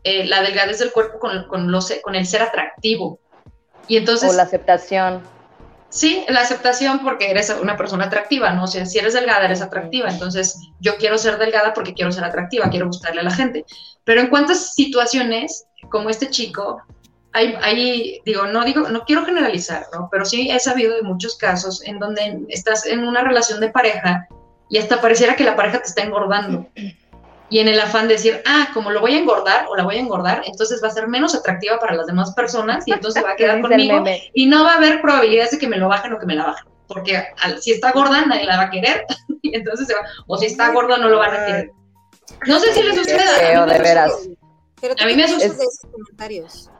[0.03, 3.19] eh, la delgadez del cuerpo con, con, con el ser atractivo.
[3.87, 4.31] Y entonces...
[4.31, 5.21] O la aceptación.
[5.89, 8.63] Sí, la aceptación porque eres una persona atractiva, ¿no?
[8.63, 10.09] O sea, si eres delgada, eres atractiva.
[10.09, 13.63] Entonces, yo quiero ser delgada porque quiero ser atractiva, quiero gustarle a la gente.
[14.03, 16.81] Pero en cuántas situaciones, como este chico,
[17.31, 20.07] hay, hay, digo, no digo, no quiero generalizar, ¿no?
[20.11, 24.27] Pero sí he sabido de muchos casos en donde estás en una relación de pareja
[24.69, 26.67] y hasta pareciera que la pareja te está engordando
[27.53, 29.97] y en el afán de decir, ah, como lo voy a engordar o la voy
[29.97, 33.33] a engordar, entonces va a ser menos atractiva para las demás personas y entonces va
[33.33, 36.19] a quedar conmigo y no va a haber probabilidades de que me lo bajen o
[36.19, 37.23] que me la bajen, porque
[37.61, 39.05] si está gorda nadie la va a querer
[39.43, 41.71] y entonces se va, o si está gorda no lo van a querer.
[42.47, 43.65] No sé si les suceda.
[43.67, 44.29] de veras.
[44.81, 46.71] Pero a mí me asustan de esos comentarios.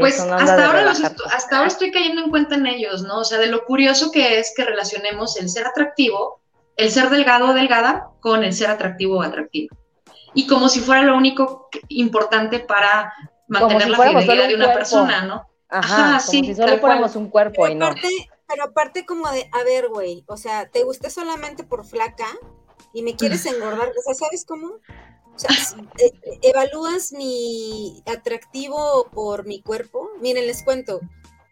[0.00, 3.20] Pues hasta ahora, hasta ahora estoy cayendo en cuenta en ellos, ¿no?
[3.20, 6.42] O sea, de lo curioso que es que relacionemos el ser atractivo,
[6.76, 9.74] el ser delgado o delgada, con el ser atractivo o atractivo.
[10.34, 13.12] Y como si fuera lo único importante para
[13.48, 15.46] mantener la fidelidad de una persona, ¿no?
[15.68, 17.90] Ajá, sí, como si solo fuéramos un cuerpo y no.
[18.46, 22.26] pero aparte como de, a ver, güey, o sea, ¿te gusté solamente por flaca
[22.92, 23.88] y me quieres engordar?
[23.88, 24.68] O sea, ¿sabes cómo?
[25.34, 25.50] O sea,
[25.98, 30.10] eh, ¿evalúas mi atractivo por mi cuerpo?
[30.20, 31.00] Miren, les cuento.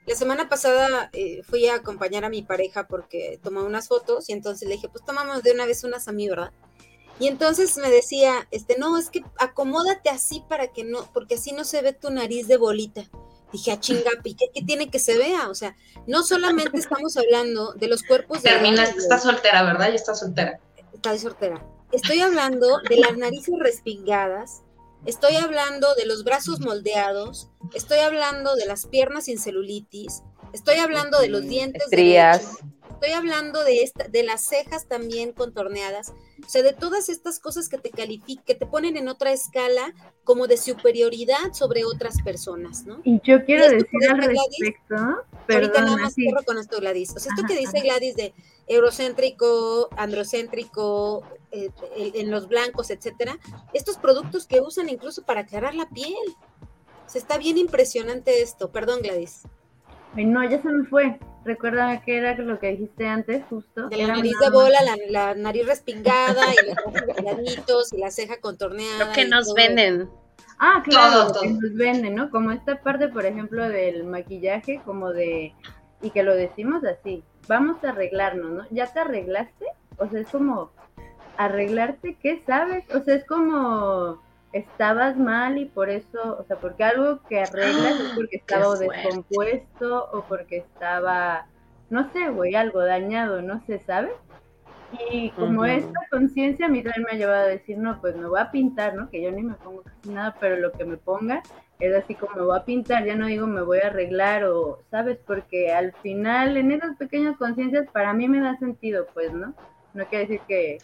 [0.07, 4.33] La semana pasada eh, fui a acompañar a mi pareja porque tomó unas fotos y
[4.33, 6.53] entonces le dije, pues tomamos de una vez unas a mí, ¿verdad?
[7.19, 11.53] Y entonces me decía, este, no, es que acomódate así para que no, porque así
[11.53, 13.05] no se ve tu nariz de bolita.
[13.53, 15.49] Dije, a ah, chinga, ¿qué, ¿qué tiene que se vea?
[15.49, 18.51] O sea, no solamente estamos hablando de los cuerpos de...
[18.51, 19.89] Terminaste, está soltera, ¿verdad?
[19.89, 20.59] Ya está soltera.
[20.93, 21.65] Está soltera.
[21.93, 24.63] Estoy hablando de las narices respingadas,
[25.05, 30.23] estoy hablando de los brazos moldeados, estoy hablando de las piernas sin celulitis,
[30.55, 32.57] estoy hablando de los dientes Estrías.
[33.03, 37.69] Estoy hablando de esta, de las cejas también contorneadas, o sea, de todas estas cosas
[37.69, 42.87] que te califican, que te ponen en otra escala como de superioridad sobre otras personas,
[42.87, 43.01] ¿no?
[43.03, 44.95] Y yo quiero decir al respecto,
[45.49, 48.33] ahorita nada más cierro con esto Gladys, o sea, esto que dice Gladys de
[48.69, 53.37] eurocéntrico, androcéntrico, eh, en los blancos, etcétera,
[53.73, 56.15] estos productos que usan incluso para aclarar la piel.
[57.07, 58.71] se está bien impresionante esto.
[58.71, 59.43] Perdón, Gladys.
[60.15, 61.19] no, ya se me fue.
[61.45, 63.89] Recuerda que era lo que dijiste antes, justo.
[63.89, 64.79] De la nariz de bola,
[65.09, 69.07] la, nariz respingada, y los ojos y la ceja contorneada.
[69.07, 70.09] Lo que nos venden.
[70.59, 72.31] Ah, claro, que nos venden, ¿no?
[72.31, 75.53] Como esta parte, por ejemplo, del maquillaje, como de,
[76.01, 78.67] y que lo decimos así, vamos a arreglarnos, ¿no?
[78.71, 79.67] ¿Ya te arreglaste?
[79.99, 80.71] O sea, es como,
[81.37, 82.85] arreglarte, ¿qué sabes?
[82.95, 88.01] O sea, es como estabas mal y por eso, o sea, porque algo que arreglas
[88.01, 91.47] es porque estaba descompuesto o porque estaba,
[91.91, 94.13] no sé, güey, algo dañado, no se sabe.
[95.11, 98.27] Y como esta conciencia a mí también me ha llevado a decir, no, pues me
[98.27, 99.09] voy a pintar, ¿no?
[99.09, 101.43] Que yo ni me pongo casi nada, pero lo que me ponga
[101.83, 104.81] es así como me voy a pintar, ya no digo me voy a arreglar o,
[104.91, 105.19] ¿sabes?
[105.27, 109.55] Porque al final en esas pequeñas conciencias para mí me da sentido, pues, ¿no?
[109.95, 110.79] No quiere decir que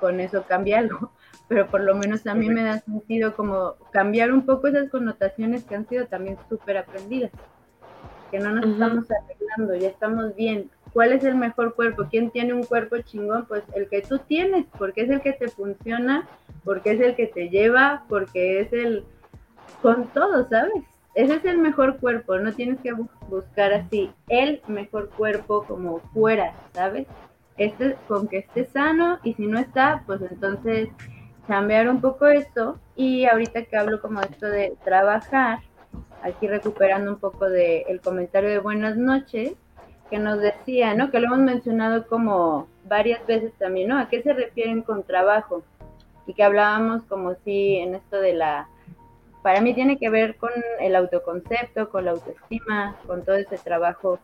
[0.00, 1.12] con eso cambia algo,
[1.48, 5.64] pero por lo menos a mí me da sentido como cambiar un poco esas connotaciones
[5.64, 7.30] que han sido también súper aprendidas,
[8.30, 10.70] que no nos estamos arreglando, ya estamos bien.
[10.92, 12.06] ¿Cuál es el mejor cuerpo?
[12.10, 13.46] ¿Quién tiene un cuerpo chingón?
[13.46, 16.26] Pues el que tú tienes, porque es el que te funciona,
[16.64, 19.04] porque es el que te lleva, porque es el
[19.82, 20.84] con todo, ¿sabes?
[21.14, 22.92] Ese es el mejor cuerpo, no tienes que
[23.28, 27.06] buscar así el mejor cuerpo como fuera, ¿sabes?
[27.56, 30.88] este, con que esté sano y si no está, pues entonces
[31.46, 35.60] cambiar un poco esto y ahorita que hablo como esto de trabajar,
[36.22, 39.54] aquí recuperando un poco del el comentario de buenas noches,
[40.10, 41.10] que nos decía, ¿no?
[41.10, 43.98] Que lo hemos mencionado como varias veces también, ¿no?
[43.98, 45.62] ¿A qué se refieren con trabajo?
[46.26, 48.68] Y que hablábamos como si en esto de la,
[49.42, 54.18] para mí tiene que ver con el autoconcepto, con la autoestima, con todo ese trabajo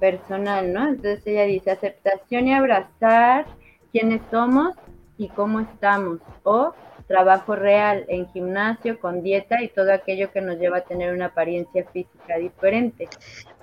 [0.00, 0.88] personal, ¿no?
[0.88, 3.46] Entonces ella dice aceptación y abrazar
[3.92, 4.74] quiénes somos
[5.16, 6.74] y cómo estamos, o
[7.06, 11.26] trabajo real en gimnasio, con dieta y todo aquello que nos lleva a tener una
[11.26, 13.08] apariencia física diferente.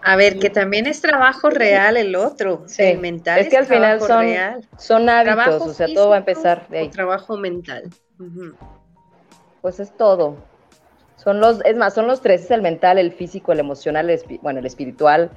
[0.04, 3.40] A ver, que también es trabajo real el otro, el mental.
[3.40, 4.26] Es que al final son,
[4.78, 6.90] son hábitos, o sea, todo va a empezar de ahí.
[6.90, 7.90] Trabajo mental.
[9.62, 10.38] Pues es todo.
[11.18, 14.12] Son los, es más, son los tres, es el mental, el físico, el emocional,
[14.42, 15.30] bueno, el espiritual,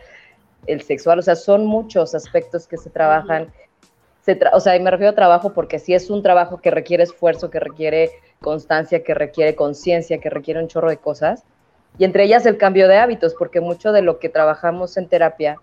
[0.67, 3.53] el sexual, o sea, son muchos aspectos que se trabajan.
[4.53, 7.51] O sea, y me refiero a trabajo porque sí es un trabajo que requiere esfuerzo,
[7.51, 8.11] que requiere
[8.41, 11.45] constancia, que requiere conciencia, que requiere un chorro de cosas.
[11.99, 15.57] Y entre ellas el cambio de hábitos, porque mucho de lo que trabajamos en terapia,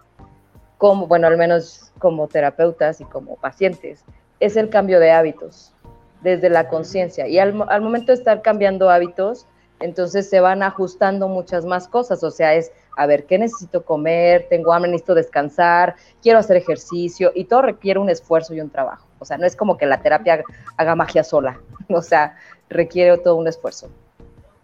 [0.78, 4.04] como, bueno, al menos como terapeutas y como pacientes,
[4.40, 5.74] es el cambio de hábitos
[6.22, 7.28] desde la conciencia.
[7.28, 9.48] Y al momento de estar cambiando hábitos,
[9.82, 14.48] entonces se van ajustando muchas más cosas, o sea, es a ver, ¿qué necesito comer?
[14.50, 19.08] Tengo hambre, necesito descansar, quiero hacer ejercicio y todo requiere un esfuerzo y un trabajo.
[19.20, 20.44] O sea, no es como que la terapia
[20.78, 22.36] haga magia sola, o sea,
[22.70, 23.90] requiere todo un esfuerzo.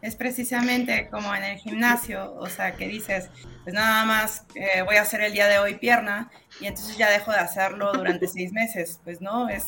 [0.01, 3.29] Es precisamente como en el gimnasio, o sea, que dices,
[3.63, 6.29] pues nada más eh, voy a hacer el día de hoy pierna
[6.61, 9.65] y entonces ya dejo de hacerlo durante seis meses, pues no, es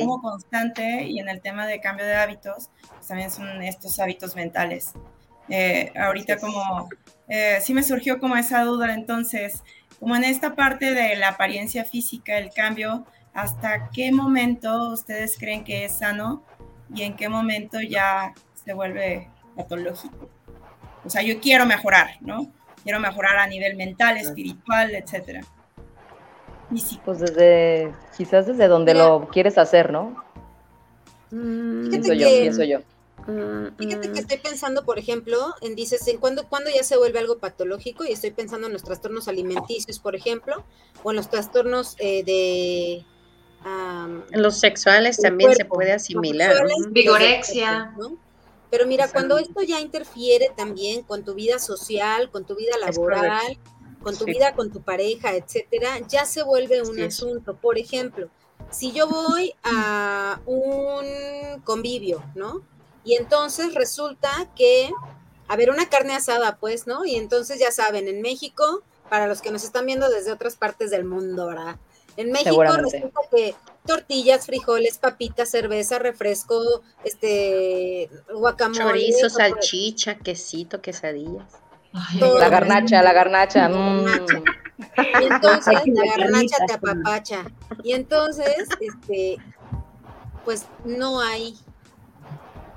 [0.00, 4.34] como constante y en el tema de cambio de hábitos, pues también son estos hábitos
[4.34, 4.92] mentales.
[5.48, 6.88] Eh, ahorita como,
[7.28, 9.62] eh, sí me surgió como esa duda, entonces,
[10.00, 15.64] como en esta parte de la apariencia física, el cambio, ¿hasta qué momento ustedes creen
[15.64, 16.42] que es sano
[16.94, 18.34] y en qué momento ya
[18.64, 20.28] se vuelve patológico.
[21.04, 22.52] O sea, yo quiero mejorar, ¿no?
[22.82, 25.40] Quiero mejorar a nivel mental, espiritual, etcétera.
[27.04, 30.22] Pues desde, quizás desde donde lo quieres hacer, ¿no?
[31.30, 32.80] Mm, pienso yo, pienso yo.
[33.26, 34.18] Mm, fíjate que mm.
[34.18, 38.04] estoy pensando, por ejemplo, en dices, ¿en cuándo, cuándo, ya se vuelve algo patológico?
[38.04, 40.64] Y estoy pensando en los trastornos alimenticios, por ejemplo,
[41.02, 43.04] o en los trastornos eh, de...
[44.32, 46.66] en los sexuales también se puede asimilar.
[46.90, 47.94] Vigorexia.
[47.96, 48.25] ¿no?
[48.70, 53.58] Pero mira, cuando esto ya interfiere también con tu vida social, con tu vida laboral,
[54.02, 57.56] con tu vida con tu pareja, etcétera, ya se vuelve un asunto.
[57.56, 58.28] Por ejemplo,
[58.70, 62.62] si yo voy a un convivio, ¿no?
[63.04, 64.90] Y entonces resulta que,
[65.48, 67.04] a ver, una carne asada, pues, ¿no?
[67.04, 70.90] Y entonces ya saben, en México, para los que nos están viendo desde otras partes
[70.90, 71.76] del mundo, ¿verdad?
[72.16, 73.54] En México resulta que
[73.86, 78.80] tortillas, frijoles, papitas, cerveza, refresco, este, guacamole.
[78.80, 81.44] Chorizo, salchicha, quesito, quesadillas.
[82.20, 83.68] la garnacha, la garnacha.
[83.68, 84.06] Mm.
[85.20, 87.44] Y entonces la garnacha te apapacha.
[87.82, 89.36] Y entonces, este,
[90.44, 91.56] pues no hay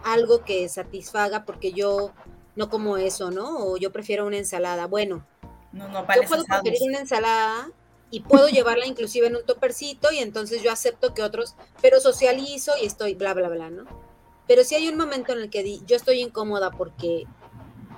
[0.04, 2.12] algo que satisfaga porque yo
[2.56, 3.58] no como eso, ¿no?
[3.58, 4.86] O yo prefiero una ensalada.
[4.88, 5.26] Bueno,
[5.72, 7.70] no, no, yo puedo preferir una ensalada
[8.12, 12.72] y puedo llevarla inclusive en un topercito y entonces yo acepto que otros, pero socializo
[12.82, 13.86] y estoy bla, bla, bla, ¿no?
[14.48, 17.26] Pero si hay un momento en el que yo estoy incómoda porque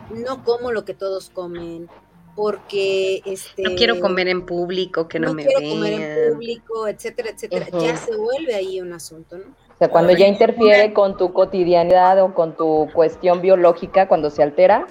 [0.09, 1.89] no como lo que todos comen,
[2.35, 7.29] porque este no quiero comer en público, que no, me quiero comer en público, etcétera,
[7.29, 9.45] etcétera, ya se vuelve ahí un asunto, ¿no?
[9.45, 14.43] O sea, cuando ya interfiere con tu cotidianidad o con tu cuestión biológica, cuando se
[14.43, 14.85] altera,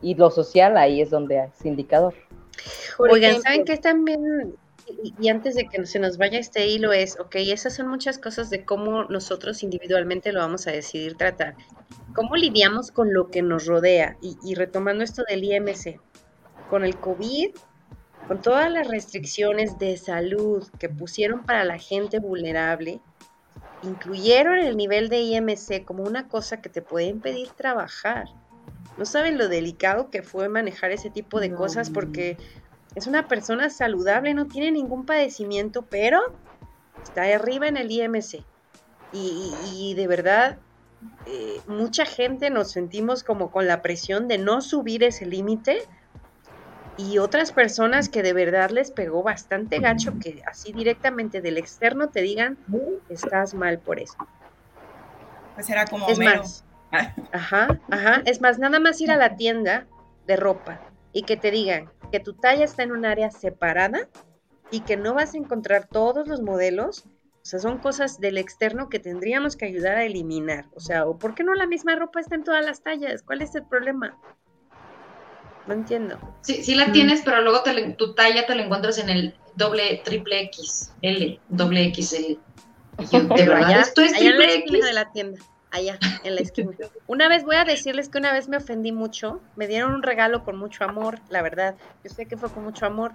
[0.00, 2.14] y lo social, ahí es donde es indicador.
[2.98, 4.56] Oigan, ¿saben qué también?
[5.18, 8.50] Y, antes de que se nos vaya este hilo es, ok, esas son muchas cosas
[8.50, 11.56] de cómo nosotros individualmente lo vamos a decidir tratar.
[12.14, 14.16] ¿Cómo lidiamos con lo que nos rodea?
[14.22, 16.00] Y, y retomando esto del IMC,
[16.70, 17.50] con el COVID,
[18.28, 23.00] con todas las restricciones de salud que pusieron para la gente vulnerable,
[23.82, 28.28] incluyeron el nivel de IMC como una cosa que te puede impedir trabajar.
[28.96, 32.38] No saben lo delicado que fue manejar ese tipo de cosas porque
[32.94, 36.20] es una persona saludable, no tiene ningún padecimiento, pero
[37.02, 38.42] está arriba en el IMC.
[39.12, 40.58] Y, de verdad,
[41.26, 45.78] eh, mucha gente nos sentimos como con la presión de no subir ese límite
[46.98, 52.08] y otras personas que de verdad les pegó bastante gacho que así directamente del externo
[52.08, 52.58] te digan,
[53.08, 54.16] estás mal por eso.
[55.54, 58.22] Pues era como es más, Ajá, ajá.
[58.24, 59.86] Es más, nada más ir a la tienda
[60.26, 60.80] de ropa
[61.12, 64.08] y que te digan que tu talla está en un área separada
[64.70, 67.04] y que no vas a encontrar todos los modelos.
[67.42, 70.66] O sea, son cosas del externo que tendríamos que ayudar a eliminar.
[70.74, 73.22] O sea, ¿o por qué no la misma ropa está en todas las tallas?
[73.22, 74.16] ¿Cuál es el problema?
[75.66, 76.18] No entiendo.
[76.42, 77.62] Sí, sí la tienes, pero luego
[77.96, 82.38] tu talla te la encuentras en el doble, triple X, L, doble XL.
[83.36, 84.84] de verdad, esto es triple X.
[84.84, 85.40] de la tienda
[85.76, 86.72] allá en la esquina.
[87.06, 90.44] Una vez voy a decirles que una vez me ofendí mucho, me dieron un regalo
[90.44, 93.12] con mucho amor, la verdad, yo sé que fue con mucho amor,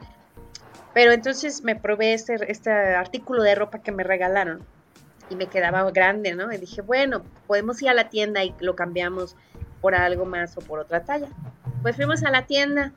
[0.93, 4.65] pero entonces me probé este, este artículo de ropa que me regalaron
[5.29, 6.51] y me quedaba grande, ¿no?
[6.51, 9.35] Y dije, bueno, podemos ir a la tienda y lo cambiamos
[9.79, 11.27] por algo más o por otra talla.
[11.81, 12.91] Pues fuimos a la tienda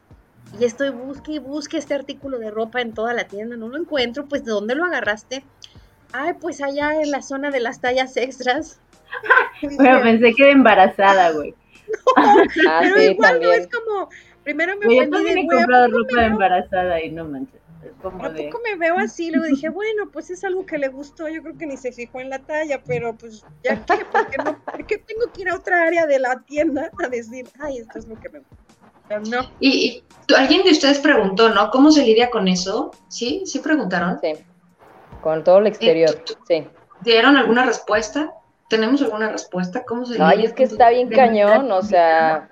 [0.58, 3.78] y estoy busque y busque este artículo de ropa en toda la tienda, no lo
[3.78, 5.44] encuentro, pues ¿de dónde lo agarraste?
[6.12, 8.78] Ay, pues allá en la zona de las tallas extras.
[9.76, 11.54] Bueno, pensé que era embarazada, güey.
[12.66, 14.08] Ah, pero igual no es como,
[14.42, 17.60] primero me Yo también he comprado ropa de embarazada y no manches.
[18.02, 18.50] Como de...
[18.64, 21.66] me veo así, luego dije, bueno, pues es algo que le gustó, yo creo que
[21.66, 24.98] ni se fijó en la talla, pero pues ya qué, ¿por qué, no, ¿por qué
[24.98, 28.18] tengo que ir a otra área de la tienda a decir, ay, esto es lo
[28.20, 29.20] que me gusta?
[29.30, 29.50] No.
[29.60, 30.04] Y, y,
[30.34, 31.70] alguien de ustedes preguntó, ¿no?
[31.70, 32.90] ¿Cómo se lidia con eso?
[33.08, 33.42] ¿Sí?
[33.44, 34.18] ¿Sí preguntaron?
[34.20, 34.32] Sí,
[35.20, 36.68] con todo el exterior, eh, sí.
[37.02, 38.32] ¿Dieron alguna respuesta?
[38.68, 39.84] ¿Tenemos alguna respuesta?
[39.84, 42.48] ¿Cómo se Ay, es que está bien cañón, o sea,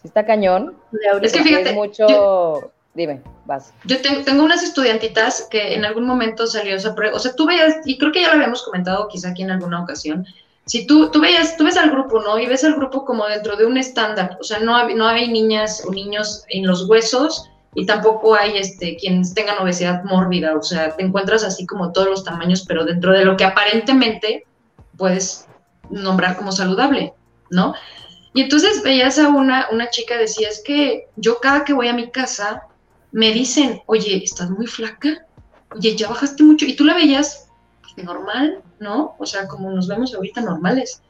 [0.00, 0.76] si está cañón.
[1.22, 1.72] Es que fíjate.
[1.72, 2.72] mucho.
[2.94, 3.72] Dime, vas.
[3.84, 7.76] Yo tengo unas estudiantitas que en algún momento salió esa prueba, o sea, tú veías,
[7.84, 10.26] y creo que ya lo habíamos comentado quizá aquí en alguna ocasión,
[10.66, 12.38] si tú, tú, veías, tú ves al grupo, ¿no?
[12.38, 15.28] Y ves al grupo como dentro de un estándar, o sea, no hay, no hay
[15.28, 20.62] niñas o niños en los huesos y tampoco hay este, quienes tengan obesidad mórbida, o
[20.62, 24.44] sea, te encuentras así como todos los tamaños, pero dentro de lo que aparentemente
[24.98, 25.46] puedes
[25.88, 27.14] nombrar como saludable,
[27.50, 27.74] ¿no?
[28.34, 31.94] Y entonces veías a una, una chica, decía, es que yo cada que voy a
[31.94, 32.64] mi casa
[33.10, 35.26] me dicen, oye, estás muy flaca,
[35.74, 37.48] oye, ya bajaste mucho, y tú la veías
[38.02, 39.14] normal, ¿no?
[39.18, 41.02] O sea, como nos vemos ahorita normales.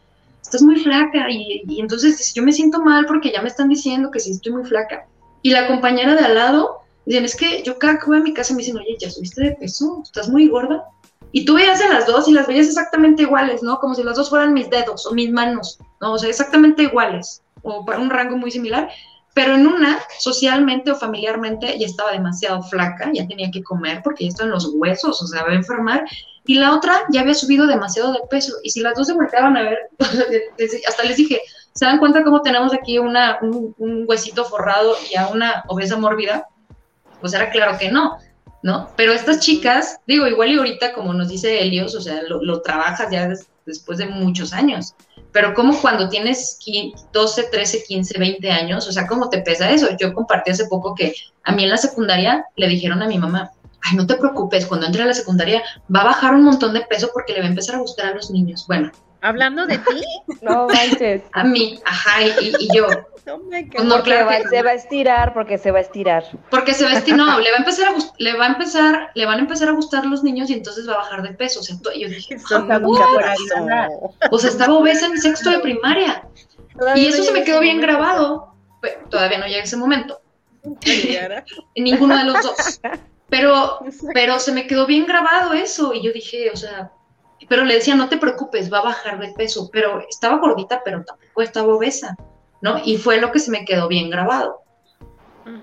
[0.43, 4.11] Estás muy flaca y, y entonces yo me siento mal porque ya me están diciendo
[4.11, 5.07] que sí estoy muy flaca.
[5.43, 8.33] Y la compañera de al lado, dicen, es que yo cada que voy a mi
[8.33, 10.85] casa me dicen, oye, ya subiste de peso, estás muy gorda.
[11.33, 13.79] Y tú veías a las dos y las veías exactamente iguales, ¿no?
[13.79, 16.15] Como si las dos fueran mis dedos o mis manos, ¿no?
[16.15, 18.89] O sea, exactamente iguales, o para un rango muy similar.
[19.35, 24.25] Pero en una, socialmente o familiarmente, ya estaba demasiado flaca, ya tenía que comer porque
[24.25, 26.05] ya está en los huesos, o sea, va a enfermar.
[26.45, 28.55] Y la otra ya había subido demasiado de peso.
[28.63, 29.79] Y si las dos se volteaban a ver,
[30.89, 31.41] hasta les dije,
[31.73, 35.97] ¿se dan cuenta cómo tenemos aquí una, un, un huesito forrado y a una obesa
[35.97, 36.49] mórbida?
[37.21, 38.19] Pues era claro que no.
[38.63, 38.91] ¿No?
[38.97, 42.63] Pero estas chicas, digo, igual y ahorita, como nos dice Helios, o sea, lo, lo
[42.63, 44.95] trabajas ya des, después de muchos años,
[45.33, 46.59] pero como cuando tienes
[47.13, 49.89] 12, 13, 15, 20 años, o sea, ¿cómo te pesa eso?
[49.99, 53.51] Yo compartí hace poco que a mí en la secundaria le dijeron a mi mamá,
[53.83, 55.63] ay, no te preocupes, cuando entre a la secundaria
[55.95, 58.15] va a bajar un montón de peso porque le va a empezar a gustar a
[58.15, 58.65] los niños.
[58.67, 58.91] Bueno.
[59.21, 60.03] ¿Hablando de ti?
[60.43, 61.23] No manches.
[61.33, 62.87] A mí, ajá, y, y yo,
[63.31, 63.73] Oh my God.
[63.73, 66.25] Pues no, claro va, que, se va a estirar porque se va a estirar.
[66.51, 69.11] Porque se va a estirar, no, le va a empezar a le va a empezar,
[69.15, 71.61] le van a empezar a gustar los niños y entonces va a bajar de peso.
[71.61, 72.37] O sea, yo dije,
[74.31, 76.25] o sea, estaba obesa en sexto de primaria.
[76.79, 77.99] Todavía y eso no se me quedó bien momento.
[77.99, 78.55] grabado.
[78.81, 80.21] Pero todavía no llega ese momento.
[80.83, 82.81] en ninguno de los dos.
[83.29, 83.81] Pero,
[84.15, 85.93] pero se me quedó bien grabado eso.
[85.93, 86.93] Y yo dije, o sea,
[87.49, 89.69] pero le decía, no te preocupes, va a bajar de peso.
[89.73, 92.17] Pero estaba gordita, pero tampoco estaba obesa.
[92.61, 92.81] ¿No?
[92.85, 94.63] Y fue lo que se me quedó bien grabado.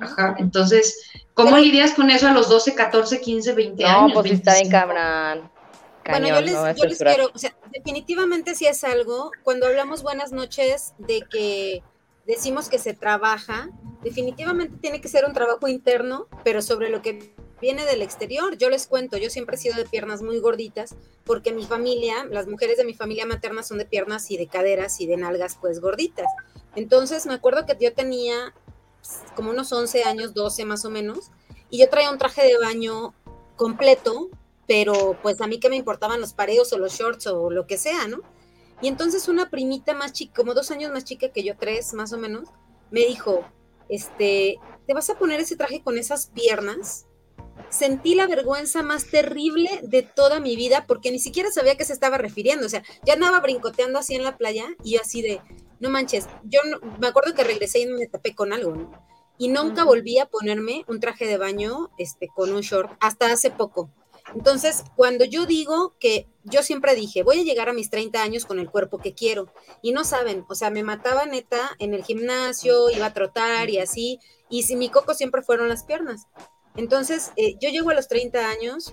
[0.01, 4.11] Ajá, entonces, ¿cómo Pero, lidias con eso a los 12, 14, 15, 20 no, años?
[4.13, 4.37] Pues 25?
[4.37, 5.49] está bien cabrón.
[6.03, 9.65] Cañón, bueno, yo les, no yo les quiero, o sea, definitivamente sí es algo, cuando
[9.65, 11.81] hablamos buenas noches de que
[12.27, 13.69] decimos que se trabaja,
[14.03, 18.57] definitivamente tiene que ser un trabajo interno, pero sobre lo que viene del exterior.
[18.57, 22.47] Yo les cuento, yo siempre he sido de piernas muy gorditas, porque mi familia, las
[22.47, 25.79] mujeres de mi familia materna son de piernas y de caderas y de nalgas pues
[25.79, 26.27] gorditas.
[26.76, 28.53] Entonces me acuerdo que yo tenía
[29.36, 31.32] como unos 11 años, 12 más o menos,
[31.69, 33.13] y yo traía un traje de baño
[33.55, 34.30] completo,
[34.67, 37.78] pero pues a mí que me importaban los pareos o los shorts o lo que
[37.78, 38.21] sea, ¿no?
[38.82, 42.11] Y entonces una primita más chica, como dos años más chica que yo, tres más
[42.13, 42.49] o menos,
[42.91, 43.45] me dijo,
[43.89, 47.05] este, ¿te vas a poner ese traje con esas piernas?
[47.69, 51.85] Sentí la vergüenza más terrible de toda mi vida porque ni siquiera sabía a qué
[51.85, 52.65] se estaba refiriendo.
[52.65, 55.41] O sea, ya andaba brincoteando así en la playa y yo así de,
[55.79, 58.91] no manches, yo no, me acuerdo que regresé y me tapé con algo, ¿no?
[59.37, 63.51] Y nunca volví a ponerme un traje de baño este, con un short hasta hace
[63.51, 63.89] poco.
[64.33, 68.45] Entonces, cuando yo digo que yo siempre dije, voy a llegar a mis 30 años
[68.45, 69.51] con el cuerpo que quiero,
[69.81, 73.77] y no saben, o sea, me mataba neta en el gimnasio, iba a trotar y
[73.77, 76.27] así, y si mi coco siempre fueron las piernas.
[76.78, 78.91] Entonces, eh, yo llego a los 30 años,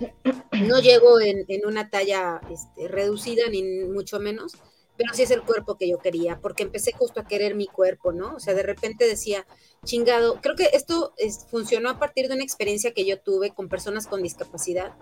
[0.51, 4.53] no llego en, en una talla este, reducida ni mucho menos,
[4.97, 8.11] pero sí es el cuerpo que yo quería, porque empecé justo a querer mi cuerpo,
[8.11, 8.35] ¿no?
[8.35, 9.45] O sea, de repente decía,
[9.85, 13.69] chingado, creo que esto es, funcionó a partir de una experiencia que yo tuve con
[13.69, 14.93] personas con discapacidad,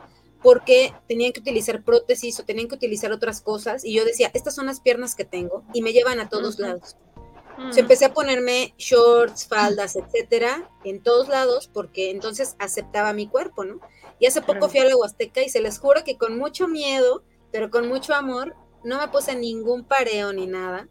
[0.41, 4.55] porque tenían que utilizar prótesis o tenían que utilizar otras cosas, y yo decía, estas
[4.55, 6.67] son las piernas que tengo, y me llevan a todos uh -huh.
[6.67, 6.95] lados.
[7.61, 7.77] Uh -huh.
[7.77, 13.79] empecé a ponerme shorts, faldas, etcétera, en todos lados, porque entonces aceptaba mi cuerpo, ¿no?
[14.19, 17.23] Y hace poco fui a la Huasteca y se les juro que con mucho miedo,
[17.51, 20.87] pero con mucho amor, no me puse ningún pareo ni nada.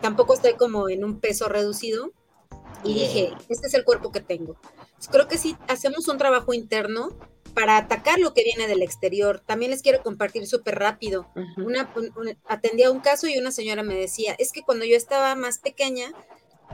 [0.00, 2.12] Tampoco estoy como en un peso reducido.
[2.84, 4.56] Y dije, este es el cuerpo que tengo.
[5.10, 7.10] Creo que si hacemos un trabajo interno
[7.54, 9.40] para atacar lo que viene del exterior.
[9.40, 11.26] También les quiero compartir súper rápido.
[11.34, 11.66] Uh -huh.
[11.66, 15.34] una, un, atendía un caso y una señora me decía, es que cuando yo estaba
[15.34, 16.12] más pequeña,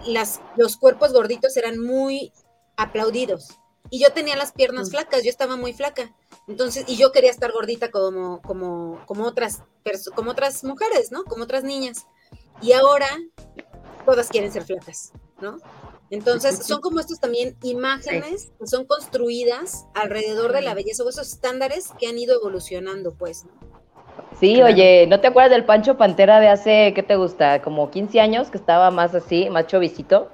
[0.06, 2.32] las, los cuerpos gorditos eran muy
[2.76, 3.58] aplaudidos.
[3.90, 4.92] Y yo tenía las piernas uh -huh.
[4.92, 6.14] flacas, yo estaba muy flaca.
[6.46, 9.62] Entonces, y yo quería estar gordita como, como, como, otras,
[10.14, 11.24] como otras mujeres, ¿no?
[11.24, 12.06] Como otras niñas.
[12.62, 13.08] Y ahora
[14.06, 15.58] todas quieren ser flacas, ¿no?
[16.11, 21.28] Entonces, son como estos también imágenes que son construidas alrededor de la belleza o esos
[21.28, 23.50] estándares que han ido evolucionando, pues, ¿no?
[24.40, 24.72] Sí, claro.
[24.72, 28.50] oye, ¿no te acuerdas del Pancho Pantera de hace, qué te gusta, como 15 años,
[28.50, 30.30] que estaba más así, más chovicito?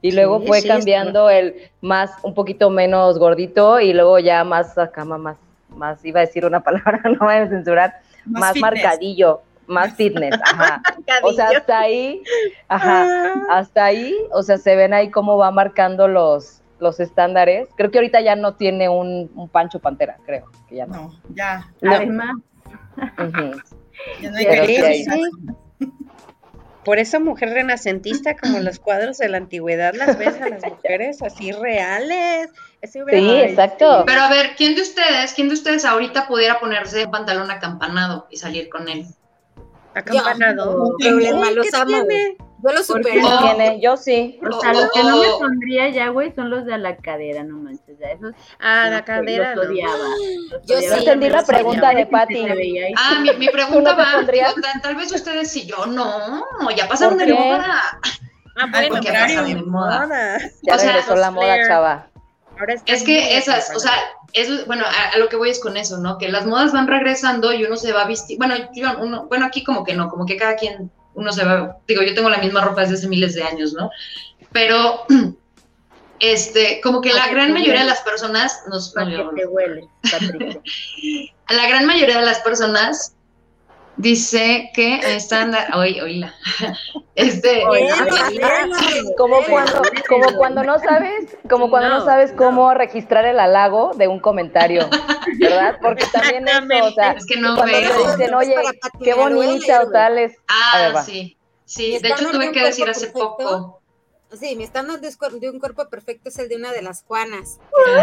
[0.00, 4.44] Y luego sí, fue sí, cambiando el más, un poquito menos gordito y luego ya
[4.44, 5.36] más acá, más,
[5.68, 9.42] más, iba a decir una palabra, no voy a censurar, más, más marcadillo,
[9.72, 10.82] más fitness, ajá.
[11.24, 12.22] O sea, hasta ahí,
[12.68, 17.68] ajá, hasta ahí, o sea, se ven ahí cómo va marcando los, los estándares.
[17.76, 20.94] Creo que ahorita ya no tiene un, un Pancho Pantera, creo, que ya no.
[20.94, 21.68] No, ya.
[21.82, 22.36] Además,
[22.96, 24.94] no hay Pero que sí, ver.
[24.94, 25.30] sí.
[26.84, 30.62] Por eso mujer renacentista, como en los cuadros de la antigüedad, las ves a las
[30.68, 32.50] mujeres así reales.
[32.82, 34.02] Sí, exacto.
[34.04, 38.26] Pero a ver, ¿quién de ustedes, quién de ustedes ahorita pudiera ponerse un pantalón acampanado
[38.30, 39.06] y salir con él?
[39.94, 40.76] Acampanado.
[40.78, 42.36] No, problema, los ¿qué amo, tiene?
[42.64, 43.20] Yo lo ¿Por qué superé.
[43.22, 43.28] no?
[43.28, 43.42] Oh.
[43.42, 44.38] Tiene, yo sí.
[44.48, 45.38] o sea, los que no me Oh.
[45.40, 47.98] pondría ya, güey, son los de la cadera, no manches.
[47.98, 49.54] Ya esos Ah, la cadera.
[49.56, 49.70] Los no.
[49.72, 49.98] odiaba.
[49.98, 50.96] los Yo odiaba.
[50.96, 51.94] sí, entendí la pregunta odiaba.
[51.94, 52.06] de
[52.84, 52.94] ahí.
[52.96, 56.44] Ah, mi, mi pregunta ¿Tú no va, tal, vez ustedes sí, yo no,
[56.76, 57.82] ya pasaron ¿Por de moda.
[58.54, 60.38] Ah, bueno, pero pasaron de moda.
[60.62, 62.10] Ya O sea, regresó la moda, chava.
[62.58, 63.92] Ahora Es que esas, o sea,
[64.32, 66.18] eso, bueno, a, a lo que voy es con eso, ¿no?
[66.18, 69.46] Que las modas van regresando y uno se va a vestir, bueno, yo, uno, bueno,
[69.46, 72.38] aquí como que no, como que cada quien, uno se va, digo, yo tengo la
[72.38, 73.90] misma ropa desde hace miles de años, ¿no?
[74.52, 75.04] Pero,
[76.20, 80.60] este, como que la gran mayoría de las personas, nos, no, te huele, Patricia.
[81.48, 83.14] la gran mayoría de las personas
[84.02, 86.34] dice que están, oye, oíla,
[87.14, 87.62] este,
[89.16, 92.36] Como cuando, como cuando no sabes, como cuando no, No, sabes no.
[92.36, 94.88] cómo registrar el halago de un comentario,
[95.38, 95.76] ¿verdad?
[95.80, 97.90] Porque también eso, o sea, es que no cuando veo.
[97.90, 98.54] te dicen, oye,
[99.02, 100.32] qué bonita o tal es.
[100.32, 103.36] Ver, Ah, sí, sí, de hecho estándar tuve que decir cuerpo hace perfecto.
[103.36, 103.81] poco.
[104.38, 107.58] Sí, mi estándar de, un cuerpo perfecto es el de una de las Juanas.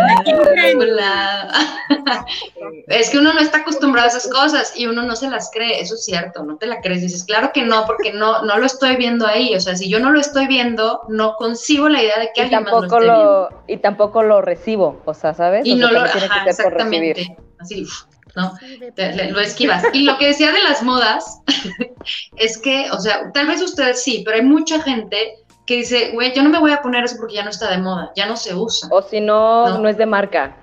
[2.87, 5.81] Es que uno no está acostumbrado a esas cosas y uno no se las cree,
[5.81, 8.65] eso es cierto, no te la crees, dices, claro que no, porque no, no lo
[8.65, 12.19] estoy viendo ahí, o sea, si yo no lo estoy viendo, no concibo la idea
[12.19, 13.49] de que Y alguien más lo tampoco esté viendo.
[13.49, 15.65] lo, y tampoco lo recibo, o sea, ¿sabes?
[15.65, 17.85] Y O sea, no lo, ajá, que exactamente, así,
[18.35, 18.53] ¿no?
[18.95, 19.83] Te- le- lo esquivas.
[19.93, 21.41] Y lo que decía de las modas
[22.37, 25.35] es que, o sea, tal vez ustedes sí, pero hay mucha gente
[25.69, 27.77] que dice, güey, yo no me voy a poner eso porque ya no está de
[27.77, 28.89] moda, ya no se usa.
[28.91, 29.77] O si no, No.
[29.77, 30.55] no, es de marca.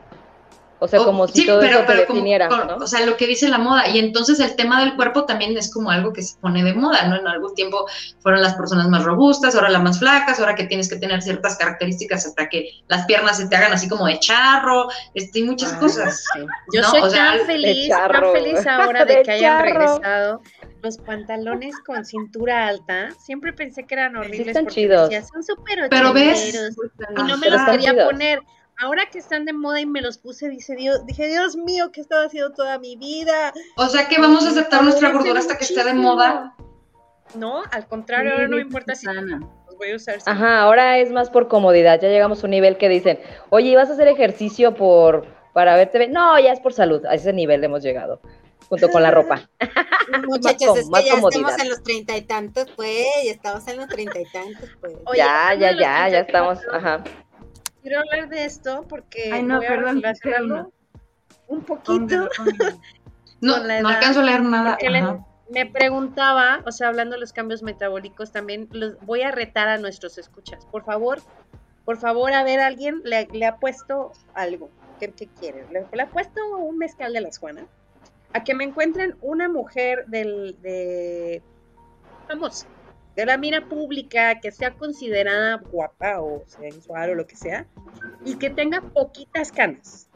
[0.79, 2.77] O sea, O- como si sí, todo pero- eso te pero como- definiera, con- ¿no?
[2.77, 3.89] O sea, lo que dice la moda.
[3.89, 7.07] Y entonces el tema del cuerpo también es como algo que se pone de moda,
[7.07, 7.17] ¿no?
[7.17, 7.87] En algún tiempo
[8.19, 11.57] fueron las personas más robustas, ahora las más flacas, ahora que tienes que tener ciertas
[11.57, 15.73] características hasta que las piernas se te hagan así como de charro, este, y muchas
[15.73, 16.25] Ah, cosas.
[16.35, 16.41] sí.
[16.75, 19.65] Yo No, soy o sea, tan feliz, tan feliz ahora de, De que hayan charro.
[19.65, 20.43] regresado
[20.83, 23.11] los pantalones con cintura alta.
[23.19, 25.09] Siempre pensé que eran horribles están porque chidos.
[25.11, 26.77] decía, son súper Pero ves, ochenteros",
[27.11, 28.07] y no me pero los están quería chidos.
[28.13, 28.41] poner.
[28.79, 32.03] Ahora que están de moda y me los puse, dice Dios, dije, Dios mío, ¿qué
[32.03, 33.55] estaba haciendo toda mi vida?
[33.77, 36.55] o sea que vamos a aceptar nuestra gordura hasta que esté de moda.
[37.35, 40.17] No, al contrario, ahora no me Sí, importa si los voy a usar.
[40.21, 40.25] sí.
[40.27, 42.01] Ajá, ahora es más por comodidad.
[42.01, 43.19] Ya llegamos a un nivel que dicen,
[43.49, 46.13] oye, ¿vas a hacer ejercicio por para verte bien?
[46.13, 47.05] No, ya es por salud.
[47.07, 48.21] A ese nivel hemos llegado,
[48.69, 49.49] junto con la ropa.
[50.27, 51.41] Muchachos, es más que ya comodidad.
[51.41, 54.95] estamos en los treinta y tantos, pues, ya estamos en los treinta y tantos, pues.
[55.07, 56.61] Oye, ya, ya, ya, ya estamos.
[56.61, 57.05] 34, Ajá.
[57.83, 60.73] Quiero hablar de esto porque Ay, no, voy a perdón, perdón.
[61.49, 62.29] un poquito.
[63.43, 64.71] No, no alcanzo a leer nada.
[64.73, 65.25] porque le- Ajá.
[65.51, 69.77] Me preguntaba, o sea, hablando de los cambios metabólicos, también los voy a retar a
[69.79, 70.65] nuestros escuchas.
[70.73, 71.21] Por favor,
[71.85, 74.71] por favor, a ver, alguien le, le ha puesto algo.
[74.99, 75.67] ¿Qué, qué quiere?
[75.71, 77.67] Le, le ha puesto un mezcal de las Juanas.
[78.33, 81.43] A que me encuentren una mujer del, de,
[82.29, 82.67] vamos,
[83.15, 87.67] de la mira pública, que sea considerada guapa o sensual o lo que sea,
[88.25, 90.09] y que tenga poquitas canas.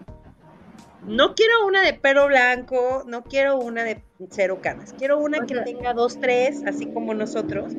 [1.07, 4.95] No quiero una de pelo blanco, no quiero una de cero canas.
[4.99, 7.73] Quiero una que tenga dos, tres, así como nosotros,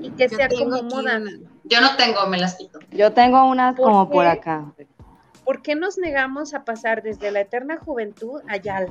[0.00, 1.16] y que Yo sea tengo como aquí moda.
[1.18, 1.30] una.
[1.64, 2.78] Yo no tengo, me las quito.
[2.92, 4.72] Yo tengo unas ¿Por como por acá.
[5.48, 8.84] ¿Por qué nos negamos a pasar desde la eterna juventud allá,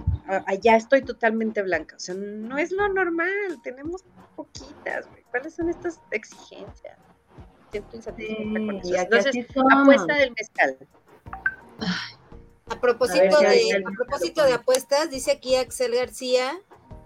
[0.47, 1.97] allá estoy totalmente blanca?
[1.97, 3.29] O sea, no es lo normal,
[3.63, 4.03] tenemos
[4.35, 5.23] poquitas, güey.
[5.29, 6.97] ¿Cuáles son estas exigencias?
[7.69, 8.95] Siento insatisfecha con eso.
[8.95, 10.77] Entonces, apuesta del mezcal.
[12.71, 16.59] A propósito, A ver, ya, de, a propósito de apuestas, dice aquí Axel García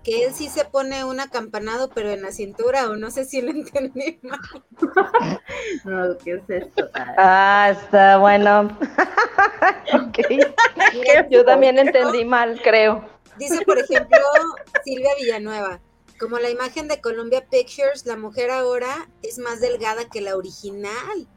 [0.04, 3.42] que él sí se pone un acampanado, pero en la cintura, o no sé si
[3.42, 4.40] lo entendí mal.
[5.84, 6.90] No, ¿qué es esto?
[6.96, 8.78] Ah, está bueno.
[9.94, 10.18] ok.
[10.94, 13.06] Mira, Yo también entendí mal, creo.
[13.38, 14.18] Dice, por ejemplo,
[14.84, 15.80] Silvia Villanueva,
[16.20, 21.28] como la imagen de Columbia Pictures, la mujer ahora es más delgada que la original.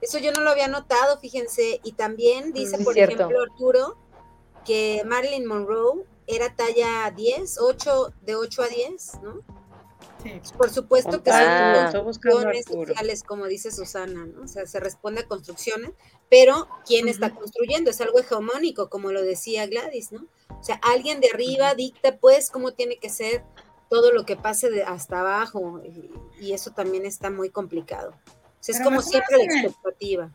[0.00, 1.80] Eso yo no lo había notado, fíjense.
[1.82, 3.14] Y también dice, Sí, por cierto.
[3.14, 3.96] ejemplo, Arturo,
[4.66, 9.40] que Marilyn Monroe era talla 10, 8, de 8 a 10, ¿no?
[10.22, 10.40] Sí.
[10.56, 11.90] Por supuesto que Ah.
[11.92, 14.44] son construcciones sociales, como dice Susana, ¿no?
[14.44, 15.90] O sea, se responde a construcciones,
[16.30, 17.90] pero ¿quién está construyendo?
[17.90, 20.26] Es algo hegemónico, como lo decía Gladys, ¿no?
[20.48, 23.44] O sea, alguien de arriba dicta, pues, cómo tiene que ser
[23.90, 26.10] todo lo que pase de hasta abajo y,
[26.40, 28.10] y eso también está muy complicado.
[28.10, 30.30] O sea, es Pero como siempre la expectativa.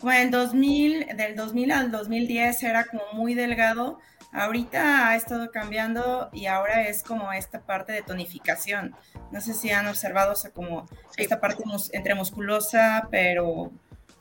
[0.00, 3.98] Bueno, el 2000, del 2000 al 2010 era como muy delgado.
[4.32, 8.96] Ahorita ha estado cambiando y ahora es como esta parte de tonificación.
[9.30, 13.70] No sé si han observado, o sea, como esta parte mus- entre musculosa, pero...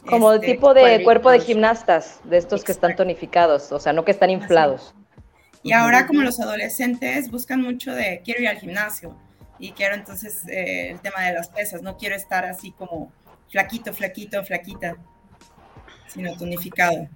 [0.05, 1.03] Como de este, tipo de cuadritos.
[1.05, 4.95] cuerpo de gimnastas, de estos que están tonificados, o sea, no que están inflados.
[5.63, 9.15] Y ahora como los adolescentes buscan mucho de quiero ir al gimnasio
[9.59, 13.11] y quiero entonces eh, el tema de las pesas, no quiero estar así como
[13.49, 14.95] flaquito, flaquito, flaquita,
[16.07, 17.07] sino tonificado.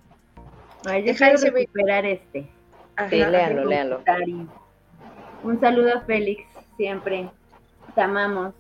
[0.86, 2.48] Ay, yo quiero recuperar este.
[2.96, 4.04] Ajá, Sí, léanlo, léanlo.
[5.44, 6.44] Un saludo a Félix,
[6.78, 7.30] siempre.
[7.94, 8.54] Te amamos.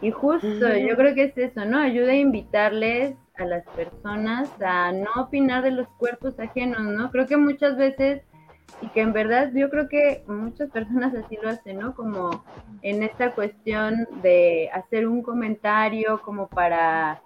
[0.00, 0.88] Y justo, Ujú.
[0.88, 1.78] yo creo que es eso, ¿no?
[1.78, 7.10] Ayuda a invitarles a las personas a no opinar de los cuerpos ajenos, ¿no?
[7.10, 8.22] Creo que muchas veces,
[8.80, 11.94] y que en verdad yo creo que muchas personas así lo hacen, ¿no?
[11.94, 12.44] Como
[12.82, 17.22] en esta cuestión de hacer un comentario como para,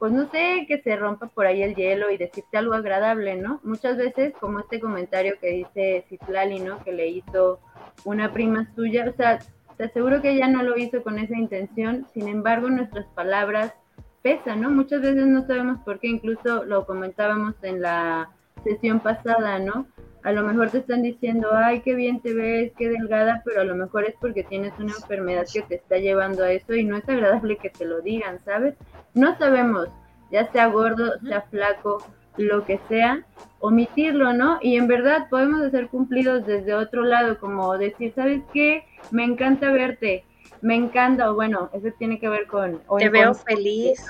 [0.00, 3.60] pues no sé, que se rompa por ahí el hielo y decirte algo agradable, ¿no?
[3.62, 6.82] Muchas veces, como este comentario que dice Citlali, ¿no?
[6.82, 7.60] Que le hizo
[8.04, 9.40] una prima suya, o sea,
[9.76, 13.74] te aseguro que ella no lo hizo con esa intención, sin embargo, nuestras palabras
[14.22, 14.70] pesan, ¿no?
[14.70, 18.30] Muchas veces no sabemos por qué, incluso lo comentábamos en la
[18.64, 19.86] sesión pasada, ¿no?
[20.22, 23.64] A lo mejor te están diciendo, ay, qué bien te ves, qué delgada, pero a
[23.64, 26.96] lo mejor es porque tienes una enfermedad que te está llevando a eso y no
[26.96, 28.74] es agradable que te lo digan, ¿sabes?
[29.14, 29.88] No sabemos,
[30.30, 31.98] ya sea gordo, sea flaco,
[32.36, 33.24] lo que sea,
[33.58, 34.58] omitirlo, ¿no?
[34.62, 38.84] Y en verdad podemos hacer cumplidos desde otro lado, como decir, ¿sabes qué?
[39.10, 40.24] Me encanta verte,
[40.62, 42.80] me encanta, o bueno, eso tiene que ver con...
[42.98, 44.00] Te veo con- feliz.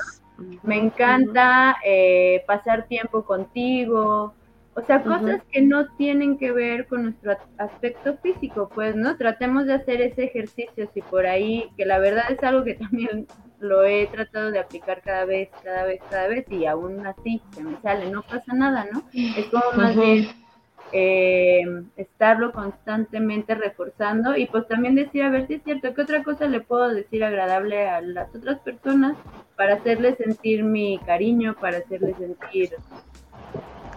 [0.63, 4.35] me encanta eh, pasar tiempo contigo.
[4.75, 9.17] O sea, cosas que no tienen que ver con nuestro aspecto físico, pues, ¿no?
[9.17, 13.27] Tratemos de hacer ese ejercicio, si por ahí, que la verdad es algo que también
[13.61, 17.63] lo he tratado de aplicar cada vez, cada vez, cada vez, y aún así se
[17.63, 19.03] me sale, no pasa nada, ¿no?
[19.37, 20.03] Es como más Ujú.
[20.03, 20.29] bien
[20.93, 21.63] eh,
[21.97, 26.47] estarlo constantemente reforzando y pues también decir, a ver si es cierto, ¿qué otra cosa
[26.47, 29.17] le puedo decir agradable a las otras personas
[29.57, 32.75] para hacerles sentir mi cariño, para hacerles sentir,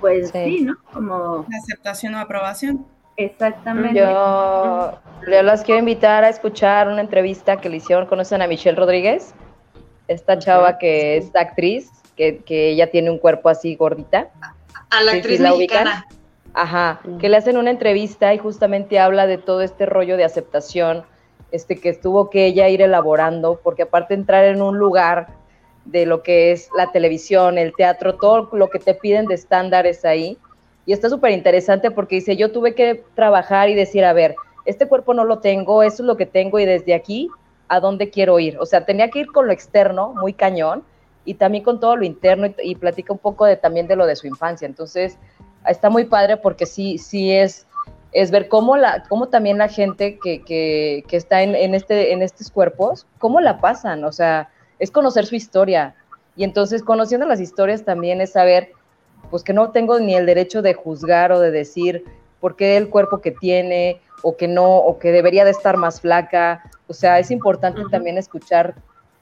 [0.02, 0.58] pues Sí.
[0.60, 0.76] sí, ¿no?
[0.92, 2.86] Como La aceptación o aprobación.
[3.16, 4.00] exactamente.
[4.00, 5.00] Yo,
[5.32, 9.34] yo las quiero invitar a escuchar una entrevista que le hicieron, conocen a Michelle Rodríguez,
[10.08, 14.30] esta chava que es actriz, que, que ella tiene un cuerpo así gordita.
[14.90, 15.84] A la Sí, actriz sí, ¿la ubican?
[15.86, 16.08] mexicana.
[16.56, 17.18] Ajá, Mm.
[17.18, 21.04] que le hacen una entrevista y justamente habla de todo este rollo de aceptación,
[21.52, 25.28] este que estuvo que ella ir elaborando, porque aparte entrar en un lugar
[25.86, 30.06] de lo que es la televisión, el teatro, todo lo que te piden de estándares
[30.06, 30.38] ahí,
[30.86, 34.36] y está súper interesante porque dice, yo tuve que trabajar y decir, a ver,
[34.66, 37.30] este cuerpo no lo tengo, eso es lo que tengo y desde aquí,
[37.74, 38.58] ¿a dónde quiero ir?
[38.60, 40.84] O sea, tenía que ir con lo externo, muy cañón,
[41.26, 44.06] y también con todo lo interno y, y platica un poco de, también de lo
[44.06, 44.66] de su infancia.
[44.66, 45.18] Entonces,
[45.68, 47.66] está muy padre porque sí, sí es,
[48.12, 52.14] es ver cómo, la, cómo también la gente que, que, que está en, en, este,
[52.14, 54.50] en estos cuerpos, cómo la pasan, o sea,
[54.80, 55.96] es conocer su historia.
[56.36, 58.72] Y entonces, conociendo las historias también es saber,
[59.30, 62.04] pues que no tengo ni el derecho de juzgar o de decir
[62.40, 66.02] por qué el cuerpo que tiene o que no, o que debería de estar más
[66.02, 66.64] flaca.
[66.94, 68.76] O sea, es importante también escuchar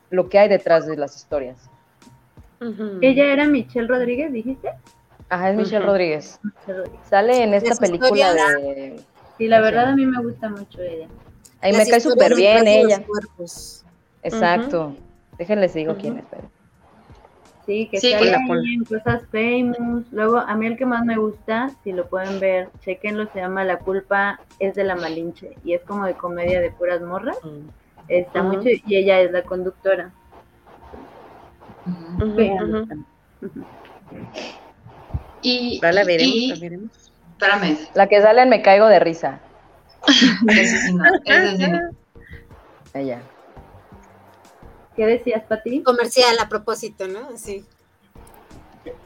[0.09, 1.57] lo que hay detrás de las historias.
[2.99, 4.69] Ella era Michelle Rodríguez, dijiste.
[5.30, 5.86] Ajá, es Michelle.
[5.86, 6.38] Rodríguez.
[6.43, 6.99] Michelle Rodríguez.
[7.09, 9.01] Sale en esta Las película historias- de...
[9.38, 11.07] Sí, la verdad a mí me gusta mucho ella.
[11.61, 13.05] Ahí me Las cae historias súper bien ella.
[13.05, 13.86] cuerpos.
[14.22, 14.93] Exacto.
[15.38, 16.26] Déjenles digo quién es.
[16.30, 16.49] pero-
[17.72, 18.69] Sí, que Sí, sale ponla, ahí ponla.
[18.74, 20.03] en cosas famous.
[20.11, 23.63] Luego, a mí el que más me gusta, si lo pueden ver, chequenlo, se llama
[23.63, 25.57] La culpa es de la Malinche.
[25.63, 27.38] Y es como de comedia de puras morras.
[28.09, 28.57] Está Ujú.
[28.57, 30.11] mucho, y ella es la conductora.
[35.41, 36.91] Y, la veremos, y- la veremos.
[37.32, 39.39] espérame, La que sale en Me Caigo de Risa.
[42.93, 43.22] Ella.
[44.96, 45.82] ¿Qué decías, Pati?
[45.84, 47.38] Comercial a propósito, ¿no?
[47.38, 47.64] Sí.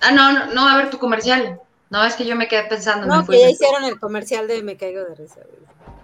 [0.02, 1.60] Ah, no, no, no, a ver tu comercial.
[1.90, 3.06] No, es que yo me quedé pensando.
[3.06, 5.42] No, que ya hicieron el comercial de Me Caigo de Risa.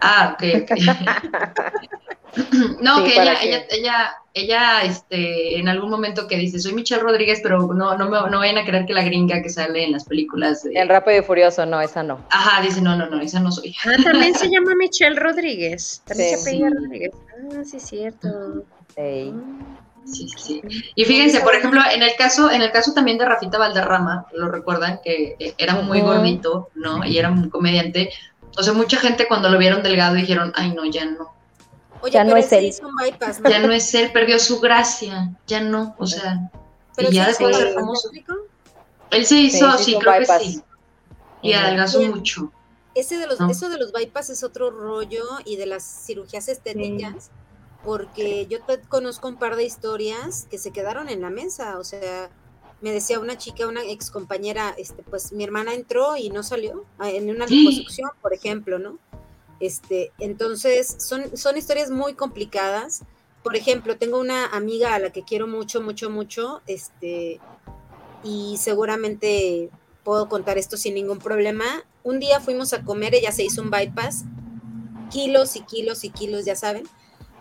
[0.02, 0.72] Ah, ok, ok.
[2.82, 6.74] no, Sí, que ella, que- ella, ella, ella, este, en algún momento que dice, soy
[6.74, 9.84] Michelle Rodríguez, pero no, no, me, no vayan a creer que la gringa que sale
[9.84, 10.64] en las películas.
[10.64, 12.20] de- En Rápido y Furioso, no, esa no.
[12.30, 13.76] Ajá, dice, no, no, no, esa no soy.
[13.86, 16.02] Ah, también se llama Michelle Rodríguez.
[16.06, 16.36] También Sí.
[16.36, 17.12] se apellida Rodríguez.
[17.54, 18.64] Ah, sí, es cierto.
[18.96, 19.34] Sí,
[20.06, 20.62] sí, sí.
[20.96, 24.50] Y fíjense, por ejemplo, en el caso, en el caso también de Rafita Valderrama, lo
[24.50, 27.06] recuerdan que eh, era muy gordito, ¿no?
[27.06, 28.10] Y era un comediante.
[28.58, 31.34] O sea, mucha gente cuando lo vieron delgado dijeron, ay no, ya no.
[32.02, 32.74] Oye, Ya no es él él.
[32.74, 33.50] sí hizo un bypass, ¿no?
[33.50, 36.50] Ya no es él, perdió su gracia, ya no, o sea,
[36.96, 38.10] Pero y ya dejó de hizo ser famoso.
[39.12, 40.40] Él se hizo, Sí, creo bypass.
[40.42, 40.62] que sí.
[41.44, 42.52] Y adelgazó mucho.
[42.96, 43.50] Ese de los, No.
[43.52, 47.30] Eso de los bypass es otro rollo y de las cirugías estéticas,
[47.84, 51.84] porque yo te conozco un par de historias que se quedaron en la mesa, o
[51.84, 52.30] sea,
[52.82, 56.86] me decía una chica, una ex compañera, este, pues mi hermana entró y no salió
[56.98, 58.98] ah, en una liposucción, por ejemplo, ¿no?
[59.60, 63.04] Este, entonces son, son historias muy complicadas.
[63.44, 67.40] Por ejemplo, tengo una amiga a la que quiero mucho, mucho, mucho, este,
[68.24, 69.70] y seguramente
[70.04, 71.66] puedo contar esto sin ningún problema.
[72.04, 74.26] Un día fuimos a comer, ella se hizo un bypass,
[75.12, 76.88] kilos y kilos y kilos, ya saben,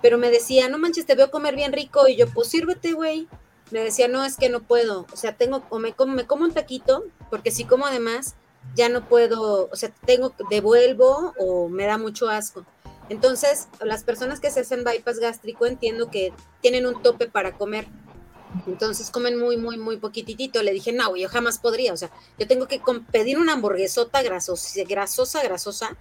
[0.03, 3.29] pero me decía, no manches, te veo comer bien rico, y yo, pues sírvete, güey.
[3.71, 6.45] Me decía, no, es que no puedo, o sea, tengo, o me como, me como
[6.45, 8.35] un taquito, porque si como además,
[8.75, 12.65] ya no puedo, o sea, tengo, devuelvo o me da mucho asco.
[13.09, 17.87] Entonces, las personas que se hacen bypass gástrico entiendo que tienen un tope para comer.
[18.67, 20.63] Entonces comen muy, muy, muy poquitito.
[20.63, 21.93] Le dije, no, yo jamás podría.
[21.93, 22.81] O sea, yo tengo que
[23.11, 25.97] pedir una hamburguesota grasosa, grasosa, grasosa,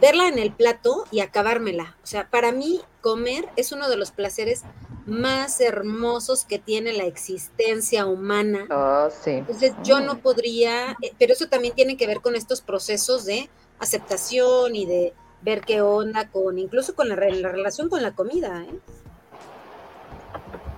[0.00, 1.96] verla en el plato y acabármela.
[2.02, 4.62] O sea, para mí comer es uno de los placeres
[5.06, 8.66] más hermosos que tiene la existencia humana.
[8.70, 9.30] Oh, sí.
[9.30, 13.48] Entonces yo no podría, eh, pero eso también tiene que ver con estos procesos de
[13.78, 18.12] aceptación y de ver qué onda con, incluso con la, re- la relación con la
[18.12, 18.64] comida.
[18.68, 18.78] ¿eh?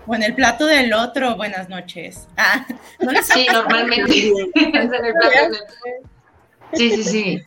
[0.06, 2.26] O en el plato del otro, buenas noches.
[2.36, 2.66] Ah,
[3.00, 4.12] no Sí, normalmente.
[4.54, 7.42] Es en el plato de- Sí, sí, sí.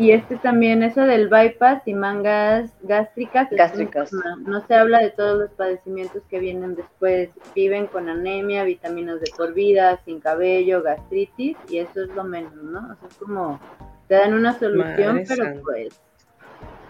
[0.00, 3.48] Y este también, eso del bypass y mangas gástricas.
[3.50, 4.10] Gástricas.
[4.46, 7.28] No se habla de todos los padecimientos que vienen después.
[7.54, 12.54] Viven con anemia, vitaminas de por vida, sin cabello, gastritis, y eso es lo menos,
[12.54, 12.78] ¿no?
[12.78, 13.60] O sea, es como,
[14.08, 16.00] te dan una solución, Madre pero pues,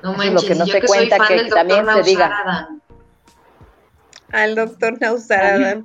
[0.04, 1.86] No Eso es lo manches, que no yo se que soy cuenta, fan que también
[1.86, 2.68] se diga.
[4.30, 5.84] Al doctor Nausaradan.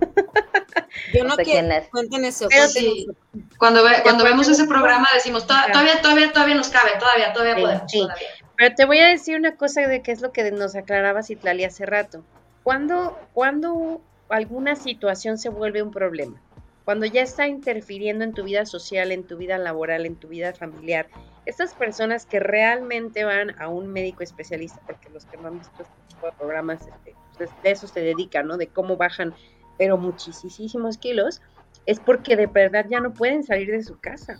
[1.14, 1.88] Yo No no, sé quiero, quién es.
[1.88, 3.06] cuenten eso, Pero cuenten sí.
[3.08, 3.48] eso.
[3.58, 5.70] Cuando, ve- cuando vemos ese programa decimos, "To- Ajá.
[5.72, 7.90] todavía, todavía, todavía nos cabe, todavía, todavía Sí, podemos.
[7.90, 7.98] sí.
[8.00, 8.28] todavía".
[8.56, 11.64] Pero te voy a decir una cosa de qué es lo que nos aclaraba Citlali
[11.64, 12.22] hace rato.
[12.62, 16.40] ¿Cuándo, cuando alguna situación se vuelve un problema?
[16.84, 20.52] Cuando ya está interfiriendo en tu vida social, en tu vida laboral, en tu vida
[20.52, 21.06] familiar.
[21.46, 25.82] Estas personas que realmente van a un médico especialista, porque los que no han visto
[25.82, 28.56] este tipo de programas, este, pues, de eso se dedican, ¿no?
[28.58, 29.34] De cómo bajan,
[29.80, 31.40] pero muchísimos kilos,
[31.86, 34.38] es porque de verdad ya no pueden salir de su casa.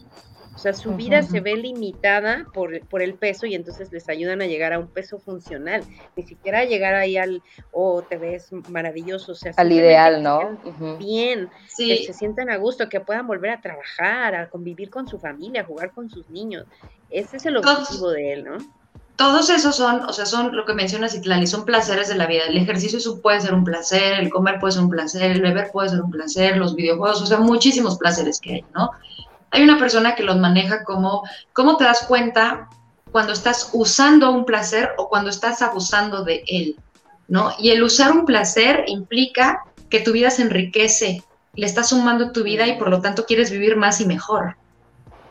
[0.55, 4.43] O sea, su vida se ve limitada por, por el peso y entonces les ayudan
[4.43, 5.82] a llegar a un peso funcional.
[6.14, 9.32] Ni siquiera llegar ahí al, oh, te ves maravilloso.
[9.32, 10.99] O sea, Al ideal, que ¿no?
[10.99, 15.09] Bien, que Sí, se sientan a gusto, que puedan volver a trabajar, a convivir con
[15.09, 16.66] su familia, a jugar con sus niños.
[17.09, 18.59] Ese es el objetivo de él, ¿no?
[19.21, 22.45] Todos esos son, o sea, son lo que mencionas, Itlali, son placeres de la vida.
[22.49, 25.91] El ejercicio puede ser un placer, el comer puede ser un placer, el beber puede
[25.91, 28.93] ser un placer, los videojuegos, o sea, muchísimos placeres que hay, ¿no?
[29.51, 32.71] Hay una persona que los maneja como, ¿cómo te das cuenta
[33.12, 36.77] cuando estás usando un placer o cuando estás abusando de él?
[37.29, 37.53] ¿No?
[37.59, 41.23] Y el usar un placer implica que tu vida se enriquece,
[41.57, 44.57] le estás sumando tu vida y por lo tanto quieres vivir más y mejor.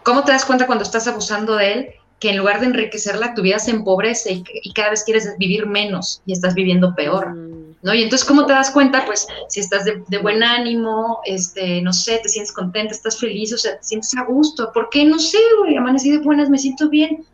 [0.03, 1.89] ¿Cómo te das cuenta cuando estás abusando de él?
[2.19, 5.65] Que en lugar de enriquecerla, tu vida se empobrece y, y cada vez quieres vivir
[5.65, 7.29] menos y estás viviendo peor.
[7.29, 7.93] Mm, ¿no?
[7.93, 9.05] Y entonces, ¿cómo te das cuenta?
[9.05, 13.53] Pues si estás de, de buen ánimo, este, no sé, te sientes contenta, estás feliz,
[13.53, 14.71] o sea, te sientes a gusto.
[14.73, 15.05] ¿Por qué?
[15.05, 17.25] No sé, güey, amanecí de buenas, me siento bien.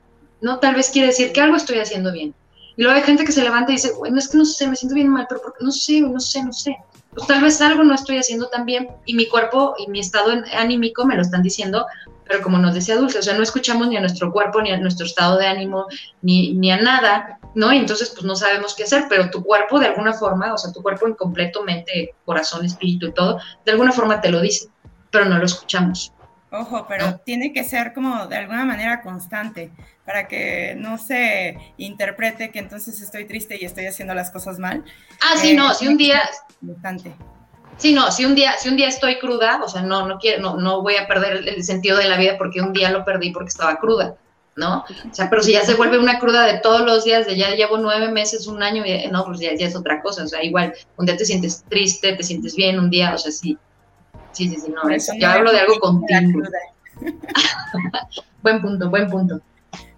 [0.42, 2.34] No, tal vez quiere decir que algo estoy haciendo bien.
[2.78, 4.76] Y luego hay gente que se levanta y dice, bueno, es que no sé, me
[4.76, 5.64] siento bien mal, pero ¿por qué?
[5.64, 6.76] no sé, no sé, no sé.
[7.14, 10.34] Pues tal vez algo no estoy haciendo tan bien y mi cuerpo y mi estado
[10.54, 11.86] anímico me lo están diciendo,
[12.28, 14.78] pero como nos decía Dulce, o sea, no escuchamos ni a nuestro cuerpo, ni a
[14.78, 15.88] nuestro estado de ánimo,
[16.22, 17.72] ni, ni a nada, ¿no?
[17.72, 20.72] Y entonces, pues no sabemos qué hacer, pero tu cuerpo de alguna forma, o sea,
[20.72, 24.68] tu cuerpo en completo, mente, corazón, espíritu y todo, de alguna forma te lo dice,
[25.12, 26.12] pero no lo escuchamos.
[26.52, 29.72] Ojo, pero tiene que ser como de alguna manera constante
[30.06, 34.84] para que no se interprete que entonces estoy triste y estoy haciendo las cosas mal.
[35.22, 36.22] Ah, sí, Eh, no, si un día,
[36.66, 37.14] Constante.
[37.78, 40.42] Sí, no, si un día, si un día estoy cruda, o sea, no, no quiero,
[40.42, 43.32] no, no voy a perder el, sentido de la vida porque un día lo perdí
[43.32, 44.16] porque estaba cruda,
[44.56, 44.86] ¿no?
[45.10, 47.52] O sea, pero si ya se vuelve una cruda de todos los días, de ya
[47.52, 50.44] llevo nueve meses, un año, y, no, pues ya, ya es otra cosa, o sea,
[50.44, 53.58] igual, un día te sientes triste, te sientes bien, un día, o sea, sí,
[54.32, 56.44] sí, sí, sí, no, es- yo hablo de algo continuo.
[58.42, 59.42] Buen punto, buen punto.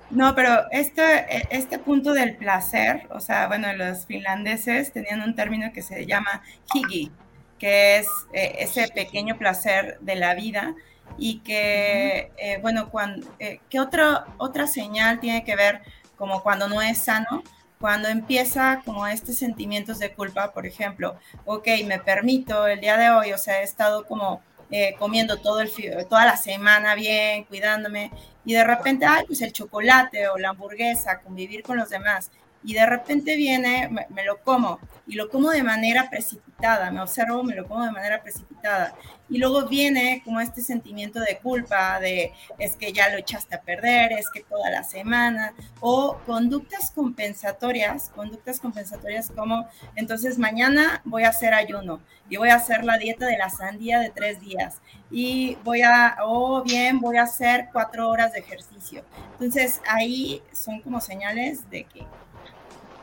[0.09, 5.73] No, pero este, este punto del placer, o sea, bueno, los finlandeses tenían un término
[5.73, 7.11] que se llama higi,
[7.59, 10.75] que es eh, ese pequeño placer de la vida
[11.17, 15.81] y que, eh, bueno, cuando, eh, ¿qué otro, otra señal tiene que ver
[16.17, 17.43] como cuando no es sano?
[17.79, 23.11] cuando empieza como estos sentimientos de culpa, por ejemplo, ok, me permito el día de
[23.11, 24.41] hoy, o sea, he estado como
[24.71, 25.71] eh, comiendo todo el,
[26.09, 28.11] toda la semana bien, cuidándome,
[28.43, 32.31] y de repente, ay, pues el chocolate o la hamburguesa, convivir con los demás,
[32.67, 37.41] y de repente viene, me, lo como, y lo como de manera precipitada, me observo,
[37.41, 38.93] me lo como de manera precipitada,
[39.29, 43.61] y luego viene como este sentimiento de culpa, de es que ya lo echaste a
[43.61, 51.23] perder, es que toda la semana, o conductas compensatorias, conductas compensatorias como, entonces mañana voy
[51.23, 54.81] a hacer ayuno, y voy a hacer la dieta de la sandía de tres días,
[55.09, 59.05] y voy a, o bien voy a hacer cuatro horas de ejercicio.
[59.31, 62.05] Entonces ahí son como señales de que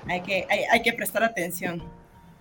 [0.09, 1.83] hay que, hay, que prestar atención.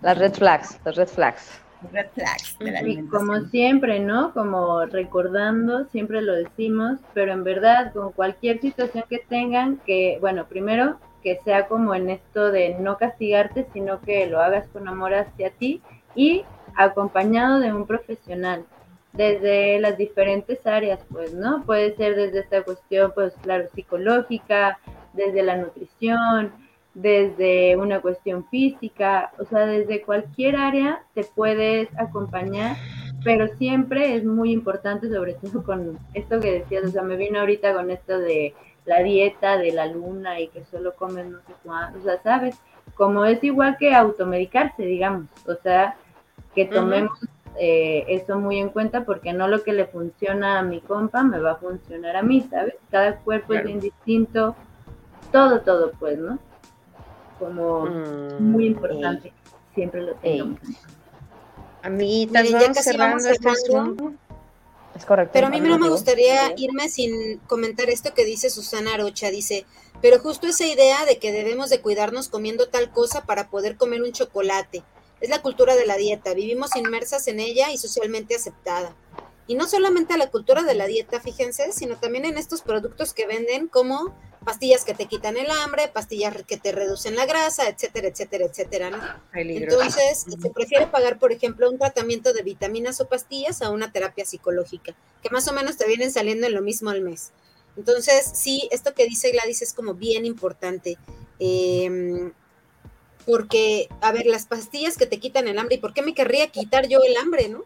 [0.02, 1.60] Las red flags, las red flags.
[1.92, 4.34] Red flags Y como siempre, ¿no?
[4.34, 10.46] Como recordando, siempre lo decimos, pero en verdad, con cualquier situación que tengan, que, bueno,
[10.48, 15.14] primero, que sea como en esto de no castigarte, sino que lo hagas con amor
[15.14, 15.82] hacia ti
[16.16, 16.44] y
[16.76, 18.66] acompañado de un profesional
[19.14, 21.64] desde las diferentes áreas, pues, ¿no?
[21.64, 24.80] Puede ser desde esta cuestión, pues, claro, psicológica,
[25.14, 26.52] desde la nutrición,
[26.94, 32.78] desde una cuestión física, o sea, desde cualquier área te puedes acompañar,
[33.24, 37.40] pero siempre es muy importante, sobre todo con esto que decías, o sea, me vino
[37.40, 38.54] ahorita con esto de
[38.86, 42.60] la dieta de la luna y que solo comen no sé cuánto, o sea, sabes,
[42.96, 45.96] como es igual que automedicarse, digamos, o sea,
[46.54, 47.18] que tomemos
[47.58, 51.40] eh, eso muy en cuenta porque no lo que le funciona a mi compa me
[51.40, 52.76] va a funcionar a mí, ¿sabes?
[52.92, 54.56] Cada cuerpo es bien distinto,
[55.32, 56.38] todo, todo, pues, ¿no?
[57.44, 57.86] Como
[58.40, 59.34] muy mm, importante.
[59.76, 60.58] Siempre lo tengo.
[61.82, 63.50] Amiguitas, vamos cerrando este
[64.96, 65.32] Es correcto.
[65.34, 69.30] Pero a mí no me gustaría irme sin comentar esto que dice Susana Arocha.
[69.30, 69.66] Dice,
[70.02, 74.02] pero justo esa idea de que debemos de cuidarnos comiendo tal cosa para poder comer
[74.02, 74.84] un chocolate.
[75.20, 76.34] Es la cultura de la dieta.
[76.34, 78.96] Vivimos inmersas en ella y socialmente aceptada.
[79.48, 83.14] Y no solamente a la cultura de la dieta, fíjense, sino también en estos productos
[83.14, 87.68] que venden como pastillas que te quitan el hambre, pastillas que te reducen la grasa,
[87.68, 89.00] etcétera, etcétera, etcétera, ¿no?
[89.34, 94.26] Entonces, se prefiere pagar, por ejemplo, un tratamiento de vitaminas o pastillas a una terapia
[94.26, 97.32] psicológica, que más o menos te vienen saliendo en lo mismo al mes.
[97.76, 100.98] Entonces, sí, esto que dice Gladys es como bien importante.
[101.40, 102.32] Em,
[103.26, 106.48] porque, a ver, las pastillas que te quitan el hambre, ¿y por qué me querría
[106.48, 107.64] quitar yo el hambre, no?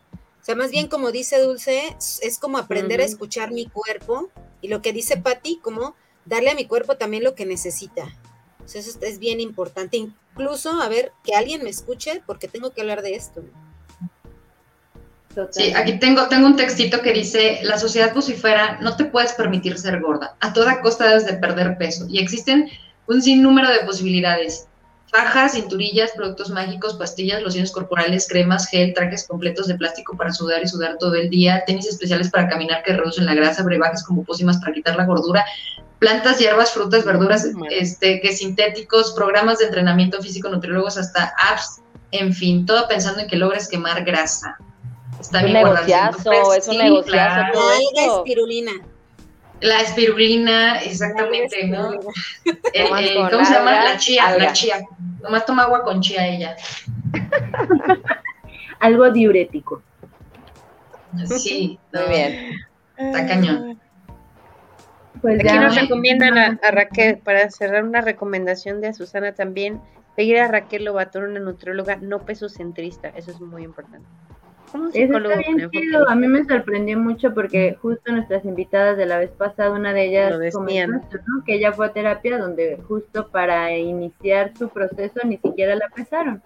[0.48, 4.30] O sea, más bien como dice Dulce, es como aprender a escuchar mi cuerpo
[4.62, 5.94] y lo que dice Patti, como
[6.24, 8.04] darle a mi cuerpo también lo que necesita.
[8.64, 9.98] O sea, eso es bien importante.
[9.98, 13.44] Incluso, a ver, que alguien me escuche porque tengo que hablar de esto.
[15.52, 19.78] Sí, aquí tengo, tengo un textito que dice, la sociedad vocifera, no te puedes permitir
[19.78, 22.06] ser gorda, a toda costa debes de perder peso.
[22.08, 22.70] Y existen
[23.08, 24.70] un sinnúmero de posibilidades.
[25.10, 30.62] Fajas, cinturillas, productos mágicos, pastillas, lociones corporales, cremas, gel, trajes completos de plástico para sudar
[30.62, 34.26] y sudar todo el día, tenis especiales para caminar que reducen la grasa, brebajes como
[34.26, 35.46] pócimas para quitar la gordura,
[36.00, 41.82] plantas, hierbas, frutas, verduras, este, que sintéticos, programas de entrenamiento físico, nutriólogos, hasta apps,
[42.12, 44.58] en fin, todo pensando en que logres quemar grasa.
[45.20, 48.72] Está bien negociazo, es un negociazo todo La espirulina.
[49.62, 51.94] La espirulina, exactamente, ¿no?
[51.94, 53.84] Eh, eh, ¿Cómo se llama?
[53.84, 54.86] La chía, la chía.
[55.22, 56.56] Nomás toma agua con chía ella.
[58.80, 59.82] Algo diurético.
[61.26, 62.60] Sí, muy bien.
[62.98, 63.80] Está cañón.
[65.22, 69.82] Pues Aquí nos recomiendan a, Raquel, para cerrar una recomendación de Susana también,
[70.16, 74.08] seguir a Raquel Lobator, una nutrióloga no pesocentrista, eso es muy importante.
[74.94, 76.10] Eso está bien chido.
[76.10, 80.06] A mí me sorprendió mucho porque justo nuestras invitadas de la vez pasada, una de
[80.06, 85.76] ellas comentó que ella fue a terapia donde justo para iniciar su proceso ni siquiera
[85.76, 86.42] la pesaron.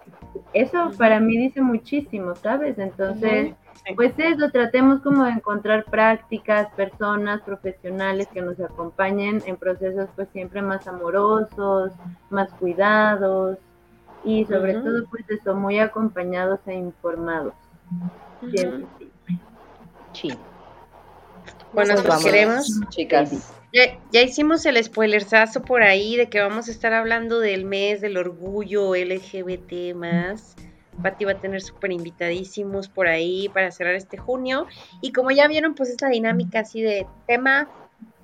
[0.52, 2.78] Eso para mí dice muchísimo, ¿sabes?
[2.78, 3.54] Entonces,
[3.96, 10.28] pues eso, tratemos como de encontrar prácticas, personas, profesionales que nos acompañen en procesos pues
[10.32, 11.92] siempre más amorosos,
[12.30, 13.58] más cuidados
[14.24, 17.54] y sobre todo pues eso, muy acompañados e informados.
[20.12, 20.32] Sí.
[21.72, 23.54] Bueno, pues queremos, chicas.
[23.72, 28.02] Ya, ya, hicimos el spoilersazo por ahí de que vamos a estar hablando del mes
[28.02, 30.54] del orgullo LGBT más.
[31.02, 34.66] Pati va a tener súper invitadísimos por ahí para cerrar este junio.
[35.00, 37.70] Y como ya vieron, pues esta dinámica así de tema,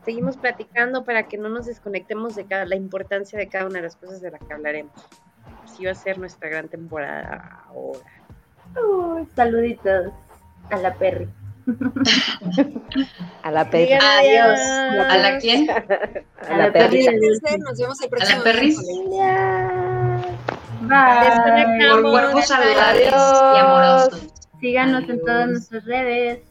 [0.04, 3.82] seguimos platicando para que no nos desconectemos de cada, la importancia de cada una de
[3.82, 4.92] las cosas de las que hablaremos.
[5.64, 8.00] Así va a ser nuestra gran temporada ahora
[9.34, 10.12] saluditos
[10.70, 11.28] a la Perry.
[13.42, 13.92] a la Perry.
[13.92, 14.58] Adiós.
[15.08, 15.68] ¿A la quién?
[16.48, 17.06] A, la, Perry.
[17.06, 18.34] Nos vemos el próximo.
[18.34, 18.76] A la Perry.
[20.82, 21.90] Bye.
[21.90, 24.26] Por cuerpos saludables y amorosos.
[24.60, 26.47] Síganos en todas nuestras redes.